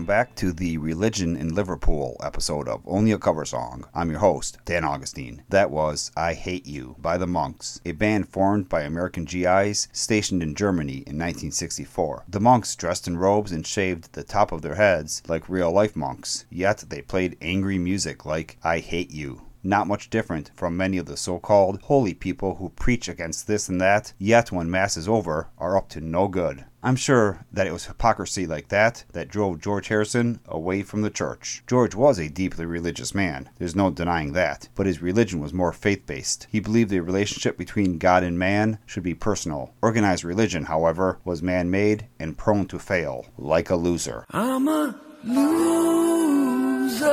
Back 0.09 0.35
to 0.35 0.55
the 0.55 0.79
Religion 0.79 1.37
in 1.37 1.55
Liverpool 1.55 2.17
episode 2.23 2.67
of 2.67 2.81
Only 2.87 3.13
a 3.13 3.19
Cover 3.19 3.45
Song. 3.45 3.85
I'm 3.95 4.09
your 4.09 4.21
host, 4.21 4.57
Dan 4.65 4.83
Augustine. 4.83 5.43
That 5.51 5.71
was 5.71 6.11
I 6.17 6.33
Hate 6.33 6.65
You 6.67 6.97
by 6.99 7.19
the 7.19 7.27
Monks, 7.27 7.79
a 7.85 7.93
band 7.93 8.27
formed 8.31 8.71
by 8.71 8.85
American 8.85 9.27
GIs 9.27 9.87
stationed 9.93 10.43
in 10.43 10.55
Germany 10.55 11.05
in 11.07 11.19
1964. 11.19 12.25
The 12.27 12.41
monks 12.41 12.75
dressed 12.75 13.07
in 13.07 13.19
robes 13.19 13.53
and 13.53 13.67
shaved 13.67 14.15
the 14.15 14.25
top 14.25 14.51
of 14.51 14.63
their 14.63 14.77
heads 14.77 15.23
like 15.29 15.47
real 15.47 15.71
life 15.71 15.95
monks, 15.95 16.47
yet 16.49 16.87
they 16.89 17.03
played 17.03 17.37
angry 17.43 17.77
music 17.77 18.25
like 18.25 18.57
I 18.65 18.79
Hate 18.79 19.11
You. 19.11 19.43
Not 19.63 19.89
much 19.89 20.09
different 20.09 20.53
from 20.55 20.75
many 20.75 20.97
of 20.97 21.05
the 21.05 21.19
so 21.19 21.39
called 21.39 21.83
holy 21.83 22.15
people 22.15 22.55
who 22.55 22.71
preach 22.71 23.09
against 23.09 23.47
this 23.47 23.69
and 23.69 23.79
that, 23.83 24.15
yet 24.17 24.51
when 24.51 24.71
Mass 24.71 24.97
is 24.97 25.07
over, 25.07 25.49
are 25.59 25.77
up 25.77 25.91
to 25.91 26.01
no 26.01 26.29
good. 26.29 26.65
I'm 26.81 26.95
sure 26.95 27.45
that 27.53 27.67
it 27.67 27.73
was 27.73 27.87
hypocrisy 27.87 28.47
like 28.47 28.69
that 28.69 29.05
that 29.13 29.29
drove 29.29 29.61
George 29.61 29.89
Harrison 29.89 30.39
away 30.47 30.83
from 30.83 31.03
the 31.03 31.11
church. 31.11 31.65
George 31.67 31.97
was 31.97 32.21
a 32.21 32.29
deeply 32.29 32.65
religious 32.67 33.13
man, 33.15 33.51
there's 33.59 33.75
no 33.75 33.91
denying 33.91 34.33
that, 34.35 34.69
but 34.77 34.87
his 34.87 35.03
religion 35.03 35.41
was 35.41 35.53
more 35.53 35.73
faith 35.73 36.07
based. 36.07 36.47
He 36.51 36.61
believed 36.61 36.91
the 36.91 37.01
relationship 37.01 37.59
between 37.59 37.99
God 37.99 38.23
and 38.23 38.39
man 38.39 38.79
should 38.87 39.03
be 39.03 39.15
personal. 39.15 39.75
Organized 39.83 40.23
religion, 40.23 40.67
however, 40.67 41.19
was 41.25 41.43
man 41.43 41.69
made 41.69 42.07
and 42.21 42.39
prone 42.39 42.67
to 42.69 42.79
fail, 42.79 43.27
like 43.37 43.71
a 43.71 43.77
loser. 43.77 44.25
I'm 44.31 44.69
a 44.69 44.95
loser. 45.25 47.09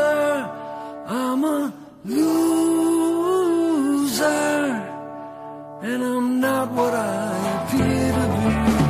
I'm 1.07 1.43
a 1.43 1.73
loser. 2.05 2.25
And 5.81 6.03
I'm 6.03 6.39
not 6.39 6.71
what 6.71 6.93
I 6.93 7.63
appear 7.63 8.11
to 8.11 8.27
be. 8.79 8.84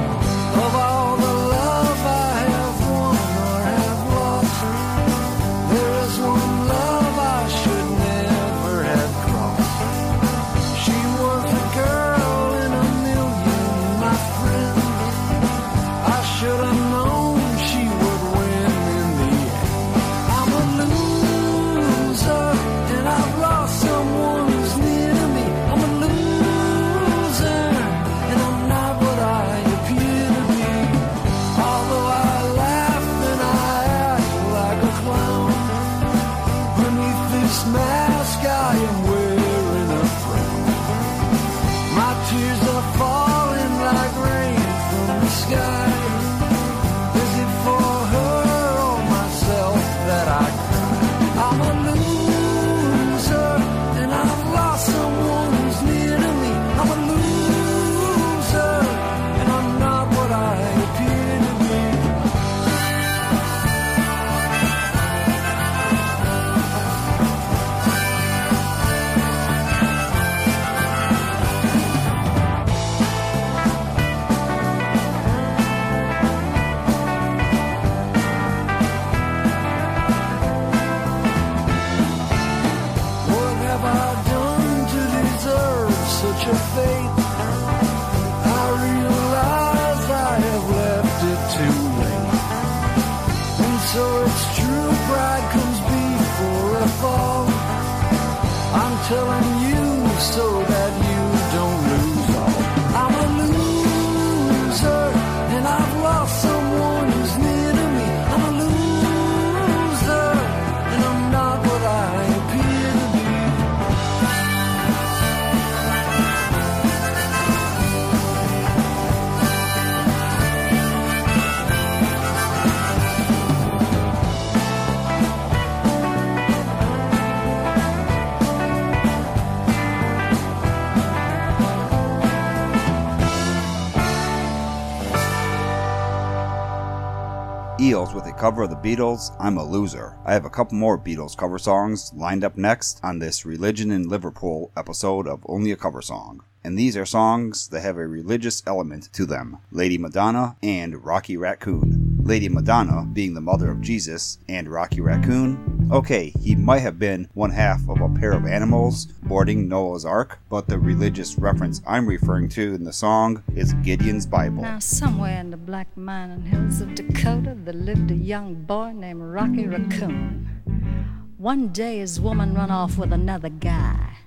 Cover 138.46 138.62
of 138.62 138.70
the 138.70 138.76
Beatles, 138.76 139.36
I'm 139.40 139.58
a 139.58 139.64
Loser. 139.64 140.20
I 140.24 140.34
have 140.34 140.46
a 140.46 140.52
couple 140.52 140.78
more 140.78 141.00
Beatles 141.00 141.36
cover 141.36 141.58
songs 141.58 142.14
lined 142.14 142.44
up 142.44 142.56
next 142.56 143.00
on 143.02 143.18
this 143.18 143.44
Religion 143.44 143.90
in 143.90 144.08
Liverpool 144.08 144.72
episode 144.78 145.28
of 145.28 145.44
Only 145.50 145.72
a 145.72 145.76
Cover 145.76 146.04
Song. 146.04 146.44
And 146.64 146.78
these 146.78 146.96
are 146.96 147.08
songs 147.08 147.70
that 147.70 147.82
have 147.82 147.98
a 147.98 148.06
religious 148.06 148.62
element 148.68 149.10
to 149.14 149.26
them 149.26 149.58
Lady 149.72 149.98
Madonna 149.98 150.58
and 150.62 151.04
Rocky 151.04 151.36
Raccoon. 151.36 152.05
Lady 152.26 152.50
Madonna 152.50 153.06
being 153.14 153.36
the 153.36 153.40
mother 153.40 153.70
of 153.70 153.82
Jesus, 153.82 154.40
and 154.50 154.68
Rocky 154.68 155.00
Raccoon, 155.00 155.88
okay, 155.92 156.34
he 156.42 156.56
might 156.56 156.80
have 156.80 156.98
been 156.98 157.30
one 157.36 157.52
half 157.52 157.88
of 157.88 158.02
a 158.02 158.10
pair 158.10 158.32
of 158.32 158.48
animals 158.48 159.06
boarding 159.06 159.70
Noah's 159.70 160.06
Ark, 160.06 160.40
but 160.50 160.68
the 160.68 160.80
religious 160.80 161.38
reference 161.38 161.84
I'm 161.86 162.08
referring 162.08 162.50
to 162.50 162.74
in 162.74 162.84
the 162.84 162.94
song 162.94 163.44
is 163.54 163.74
Gideon's 163.84 164.26
Bible. 164.26 164.64
Now, 164.64 164.80
somewhere 164.80 165.40
in 165.40 165.52
the 165.52 165.58
black 165.58 165.96
mining 165.96 166.42
hills 166.42 166.82
of 166.82 166.96
Dakota, 166.96 167.56
there 167.56 167.76
lived 167.76 168.10
a 168.10 168.16
young 168.16 168.56
boy 168.56 168.92
named 168.96 169.22
Rocky 169.22 169.68
Raccoon. 169.68 171.36
One 171.38 171.68
day, 171.68 172.00
his 172.00 172.20
woman 172.20 172.56
run 172.56 172.72
off 172.72 172.98
with 172.98 173.14
another 173.14 173.50
guy, 173.50 174.18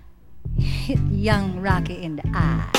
hit 0.57 1.01
young 1.11 1.59
Rocky 1.61 2.01
in 2.01 2.15
the 2.15 2.29
eye. 2.33 2.71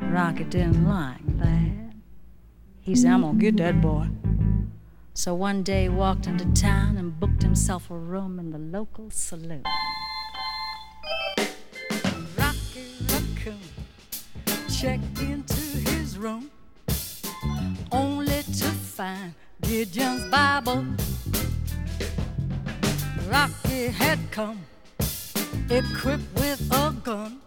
Rocky 0.00 0.42
didn't 0.42 0.84
like 0.84 1.38
that. 1.38 1.89
He 2.82 2.94
said, 2.96 3.12
I'm 3.12 3.22
gonna 3.22 3.38
get 3.38 3.56
that 3.58 3.80
boy. 3.80 4.08
So 5.14 5.34
one 5.34 5.62
day, 5.62 5.82
he 5.82 5.88
walked 5.88 6.26
into 6.26 6.46
town 6.60 6.96
and 6.96 7.18
booked 7.18 7.42
himself 7.42 7.90
a 7.90 7.96
room 7.96 8.38
in 8.38 8.50
the 8.50 8.58
local 8.58 9.10
saloon. 9.10 9.64
Rocky 12.38 12.86
Raccoon 13.08 13.60
checked 14.68 15.20
into 15.20 15.60
his 15.90 16.16
room 16.16 16.50
only 17.92 18.42
to 18.42 18.70
find 18.96 19.34
Gideon's 19.62 20.24
Bible. 20.30 20.84
Rocky 23.28 23.88
had 23.88 24.18
come 24.30 24.60
equipped 25.70 26.34
with 26.34 26.66
a 26.72 26.92
gun 27.04 27.40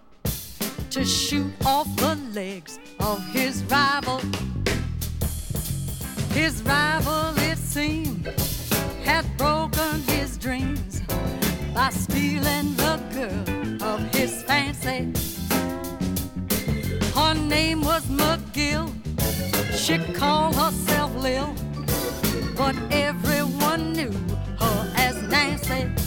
to 0.92 1.04
shoot 1.04 1.52
off 1.66 1.88
the 1.98 2.16
legs 2.34 2.80
of 3.00 3.26
his 3.34 3.64
rival. 3.64 4.22
His 6.34 6.64
rival, 6.64 7.38
it 7.38 7.60
seemed, 7.60 8.26
had 9.04 9.24
broken 9.38 10.02
his 10.08 10.36
dreams 10.36 11.02
by 11.76 11.92
stealing 11.92 12.76
the 12.76 13.00
girl 13.14 13.84
of 13.84 14.00
his 14.16 14.42
fancy. 14.42 15.14
Her 17.16 17.36
name 17.36 17.82
was 17.82 18.04
McGill. 18.08 18.90
She 19.78 20.00
called 20.14 20.56
herself 20.56 21.16
Lil, 21.16 21.54
but 22.58 22.76
everyone 22.90 23.94
knew 23.94 24.12
her 24.60 24.94
as 24.98 25.22
Nancy. 25.24 26.03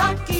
Rocky. 0.00 0.39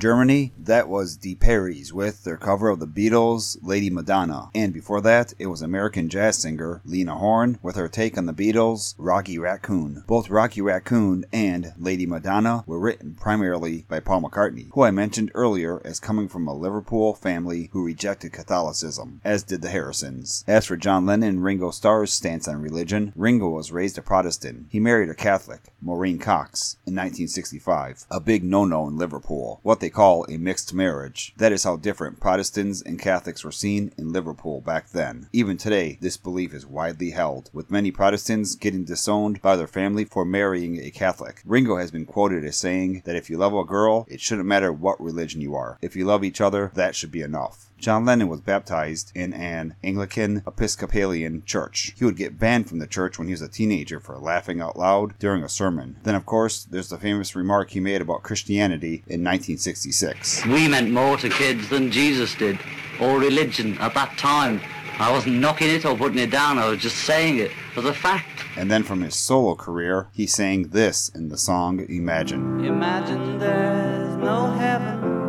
Germany, 0.00 0.52
that 0.66 0.88
was 0.88 1.16
Die 1.16 1.36
Perrys 1.38 1.92
with 1.92 2.24
their 2.24 2.36
cover 2.36 2.68
of 2.68 2.80
the 2.80 2.86
Beatles' 2.86 3.56
Lady 3.62 3.90
Madonna. 3.90 4.50
And 4.54 4.72
before 4.72 5.00
that, 5.00 5.32
it 5.38 5.46
was 5.46 5.62
American 5.62 6.08
jazz 6.08 6.38
singer 6.38 6.80
Lena 6.84 7.16
Horne 7.16 7.58
with 7.62 7.76
her 7.76 7.88
take 7.88 8.18
on 8.18 8.26
the 8.26 8.32
Beatles' 8.32 8.94
Rocky 8.98 9.38
Raccoon. 9.38 10.04
Both 10.06 10.30
Rocky 10.30 10.60
Raccoon 10.60 11.24
and 11.32 11.72
Lady 11.78 12.06
Madonna 12.06 12.64
were 12.66 12.78
written 12.78 13.14
primarily 13.14 13.86
by 13.88 14.00
Paul 14.00 14.22
McCartney, 14.22 14.68
who 14.72 14.82
I 14.82 14.90
mentioned 14.90 15.30
earlier 15.34 15.80
as 15.84 16.00
coming 16.00 16.28
from 16.28 16.46
a 16.46 16.54
Liverpool 16.54 17.14
family 17.14 17.70
who 17.72 17.84
rejected 17.84 18.32
Catholicism, 18.32 19.20
as 19.24 19.42
did 19.42 19.62
the 19.62 19.70
Harrisons. 19.70 20.44
As 20.46 20.66
for 20.66 20.76
John 20.76 21.06
Lennon 21.06 21.40
Ringo 21.40 21.70
Starr's 21.70 22.12
stance 22.12 22.46
on 22.46 22.62
religion, 22.62 23.12
Ringo 23.16 23.48
was 23.48 23.72
raised 23.72 23.98
a 23.98 24.02
Protestant. 24.02 24.66
He 24.68 24.80
married 24.80 25.10
a 25.10 25.14
Catholic, 25.14 25.72
Maureen 25.80 26.18
Cox, 26.18 26.76
in 26.86 26.94
1965, 26.94 28.06
a 28.10 28.20
big 28.20 28.44
no-no 28.44 28.88
in 28.88 28.96
Liverpool, 28.96 29.60
what 29.62 29.80
they 29.80 29.90
call 29.90 30.24
a 30.28 30.38
mixed 30.50 30.74
marriage. 30.74 31.32
That 31.36 31.52
is 31.52 31.62
how 31.62 31.76
different 31.76 32.18
Protestants 32.18 32.82
and 32.82 32.98
Catholics 32.98 33.44
were 33.44 33.52
seen 33.52 33.92
in 33.96 34.12
Liverpool 34.12 34.60
back 34.60 34.90
then. 34.90 35.28
Even 35.32 35.56
today, 35.56 35.96
this 36.00 36.16
belief 36.16 36.52
is 36.52 36.66
widely 36.66 37.10
held, 37.10 37.50
with 37.52 37.70
many 37.70 37.92
Protestants 37.92 38.56
getting 38.56 38.84
disowned 38.84 39.40
by 39.42 39.54
their 39.54 39.68
family 39.68 40.04
for 40.04 40.24
marrying 40.24 40.80
a 40.80 40.90
Catholic. 40.90 41.40
Ringo 41.44 41.76
has 41.76 41.92
been 41.92 42.04
quoted 42.04 42.44
as 42.44 42.56
saying 42.56 43.02
that 43.04 43.14
if 43.14 43.30
you 43.30 43.38
love 43.38 43.54
a 43.54 43.62
girl, 43.62 44.06
it 44.08 44.20
shouldn't 44.20 44.48
matter 44.48 44.72
what 44.72 45.00
religion 45.00 45.40
you 45.40 45.54
are. 45.54 45.78
If 45.80 45.94
you 45.94 46.04
love 46.04 46.24
each 46.24 46.40
other, 46.40 46.72
that 46.74 46.96
should 46.96 47.12
be 47.12 47.22
enough. 47.22 47.69
John 47.80 48.04
Lennon 48.04 48.28
was 48.28 48.42
baptized 48.42 49.10
in 49.14 49.32
an 49.32 49.74
Anglican 49.82 50.42
Episcopalian 50.46 51.42
church. 51.46 51.94
He 51.96 52.04
would 52.04 52.16
get 52.16 52.38
banned 52.38 52.68
from 52.68 52.78
the 52.78 52.86
church 52.86 53.18
when 53.18 53.26
he 53.26 53.32
was 53.32 53.40
a 53.40 53.48
teenager 53.48 53.98
for 53.98 54.18
laughing 54.18 54.60
out 54.60 54.78
loud 54.78 55.18
during 55.18 55.42
a 55.42 55.48
sermon. 55.48 55.96
Then, 56.02 56.14
of 56.14 56.26
course, 56.26 56.64
there's 56.64 56.90
the 56.90 56.98
famous 56.98 57.34
remark 57.34 57.70
he 57.70 57.80
made 57.80 58.02
about 58.02 58.22
Christianity 58.22 59.02
in 59.06 59.24
1966. 59.24 60.44
We 60.44 60.68
meant 60.68 60.90
more 60.90 61.16
to 61.16 61.30
kids 61.30 61.70
than 61.70 61.90
Jesus 61.90 62.34
did, 62.34 62.58
or 63.00 63.18
religion 63.18 63.78
at 63.78 63.94
that 63.94 64.18
time. 64.18 64.60
I 64.98 65.10
wasn't 65.10 65.40
knocking 65.40 65.70
it 65.70 65.86
or 65.86 65.96
putting 65.96 66.18
it 66.18 66.30
down, 66.30 66.58
I 66.58 66.68
was 66.68 66.80
just 66.80 66.98
saying 66.98 67.38
it 67.38 67.50
as 67.74 67.86
a 67.86 67.94
fact. 67.94 68.44
And 68.56 68.70
then 68.70 68.82
from 68.82 69.00
his 69.00 69.16
solo 69.16 69.54
career, 69.54 70.08
he 70.12 70.26
sang 70.26 70.68
this 70.68 71.08
in 71.08 71.30
the 71.30 71.38
song 71.38 71.86
Imagine. 71.88 72.62
Imagine 72.62 73.38
there's 73.38 74.16
no 74.18 74.50
heaven. 74.50 75.19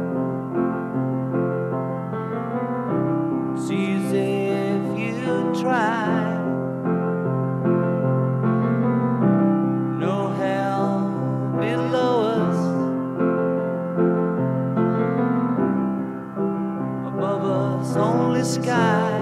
Try. 5.62 6.38
No 10.00 10.30
hell 10.30 11.56
below 11.60 12.24
us. 12.24 12.58
Above 17.14 17.46
us, 17.46 17.96
only 17.96 18.44
sky. 18.44 19.18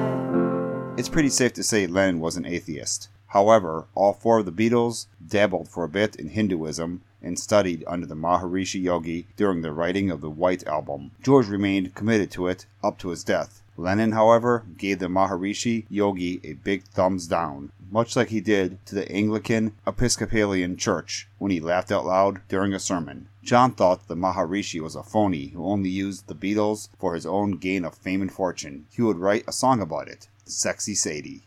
It's 0.98 1.10
pretty 1.10 1.30
safe 1.30 1.54
to 1.54 1.64
say 1.64 1.88
Lennon 1.88 2.22
was 2.22 2.38
an 2.38 2.46
atheist. 2.46 3.10
However, 3.28 3.88
all 3.94 4.14
four 4.14 4.40
of 4.40 4.46
the 4.46 4.52
Beatles 4.52 5.08
dabbled 5.26 5.68
for 5.70 5.84
a 5.84 5.90
bit 5.90 6.16
in 6.16 6.30
Hinduism 6.30 7.02
and 7.22 7.38
studied 7.38 7.84
under 7.86 8.08
the 8.08 8.16
Maharishi 8.16 8.82
Yogi 8.82 9.28
during 9.36 9.62
the 9.62 9.74
writing 9.74 10.10
of 10.10 10.22
the 10.22 10.30
White 10.30 10.66
Album. 10.66 11.12
George 11.22 11.48
remained 11.48 11.94
committed 11.96 12.32
to 12.32 12.48
it 12.48 12.66
up 12.82 12.98
to 13.00 13.10
his 13.10 13.26
death. 13.26 13.62
Lennon, 13.80 14.12
however, 14.12 14.66
gave 14.78 15.00
the 15.00 15.08
Maharishi 15.08 15.86
Yogi 15.90 16.42
a 16.44 16.52
big 16.52 16.84
thumbs 16.84 17.28
down, 17.28 17.72
much 17.90 18.14
like 18.14 18.28
he 18.28 18.42
did 18.42 18.86
to 18.88 18.94
the 18.94 19.10
Anglican 19.10 19.74
Episcopalian 19.88 20.76
Church 20.76 21.30
when 21.38 21.50
he 21.50 21.62
laughed 21.62 21.90
out 21.90 22.06
loud 22.06 22.42
during 22.50 22.74
a 22.74 22.80
sermon. 22.80 23.30
John 23.42 23.72
thought 23.72 24.10
the 24.10 24.16
Maharishi 24.16 24.82
was 24.82 24.96
a 24.96 25.04
phony 25.04 25.48
who 25.48 25.66
only 25.66 25.90
used 25.90 26.28
the 26.28 26.36
Beatles 26.36 26.90
for 27.00 27.16
his 27.16 27.26
own 27.26 27.52
gain 27.52 27.86
of 27.86 27.96
fame 27.96 28.22
and 28.22 28.32
fortune. 28.32 28.86
He 28.92 29.02
would 29.02 29.18
write 29.18 29.46
a 29.48 29.54
song 29.54 29.82
about 29.82 30.10
it, 30.10 30.28
Sexy 30.44 30.94
Sadie. 30.94 31.44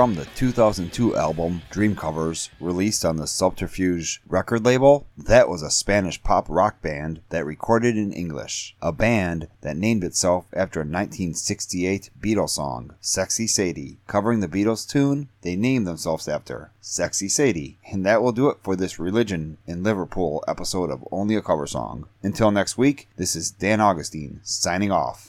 From 0.00 0.14
the 0.14 0.24
2002 0.34 1.14
album 1.14 1.60
Dream 1.70 1.94
Covers, 1.94 2.48
released 2.58 3.04
on 3.04 3.18
the 3.18 3.26
Subterfuge 3.26 4.22
record 4.26 4.64
label, 4.64 5.06
that 5.18 5.46
was 5.46 5.60
a 5.60 5.70
Spanish 5.70 6.22
pop 6.22 6.46
rock 6.48 6.80
band 6.80 7.20
that 7.28 7.44
recorded 7.44 7.98
in 7.98 8.10
English. 8.10 8.74
A 8.80 8.92
band 8.92 9.48
that 9.60 9.76
named 9.76 10.02
itself 10.02 10.46
after 10.54 10.80
a 10.80 10.84
1968 10.84 12.08
Beatles 12.18 12.48
song, 12.48 12.94
Sexy 13.02 13.46
Sadie. 13.46 13.98
Covering 14.06 14.40
the 14.40 14.48
Beatles 14.48 14.88
tune, 14.88 15.28
they 15.42 15.54
named 15.54 15.86
themselves 15.86 16.28
after 16.28 16.70
Sexy 16.80 17.28
Sadie. 17.28 17.76
And 17.92 18.06
that 18.06 18.22
will 18.22 18.32
do 18.32 18.48
it 18.48 18.56
for 18.62 18.76
this 18.76 18.98
Religion 18.98 19.58
in 19.66 19.82
Liverpool 19.82 20.42
episode 20.48 20.90
of 20.90 21.06
Only 21.12 21.34
a 21.34 21.42
Cover 21.42 21.66
Song. 21.66 22.06
Until 22.22 22.50
next 22.50 22.78
week, 22.78 23.08
this 23.16 23.36
is 23.36 23.50
Dan 23.50 23.82
Augustine 23.82 24.40
signing 24.44 24.90
off. 24.90 25.18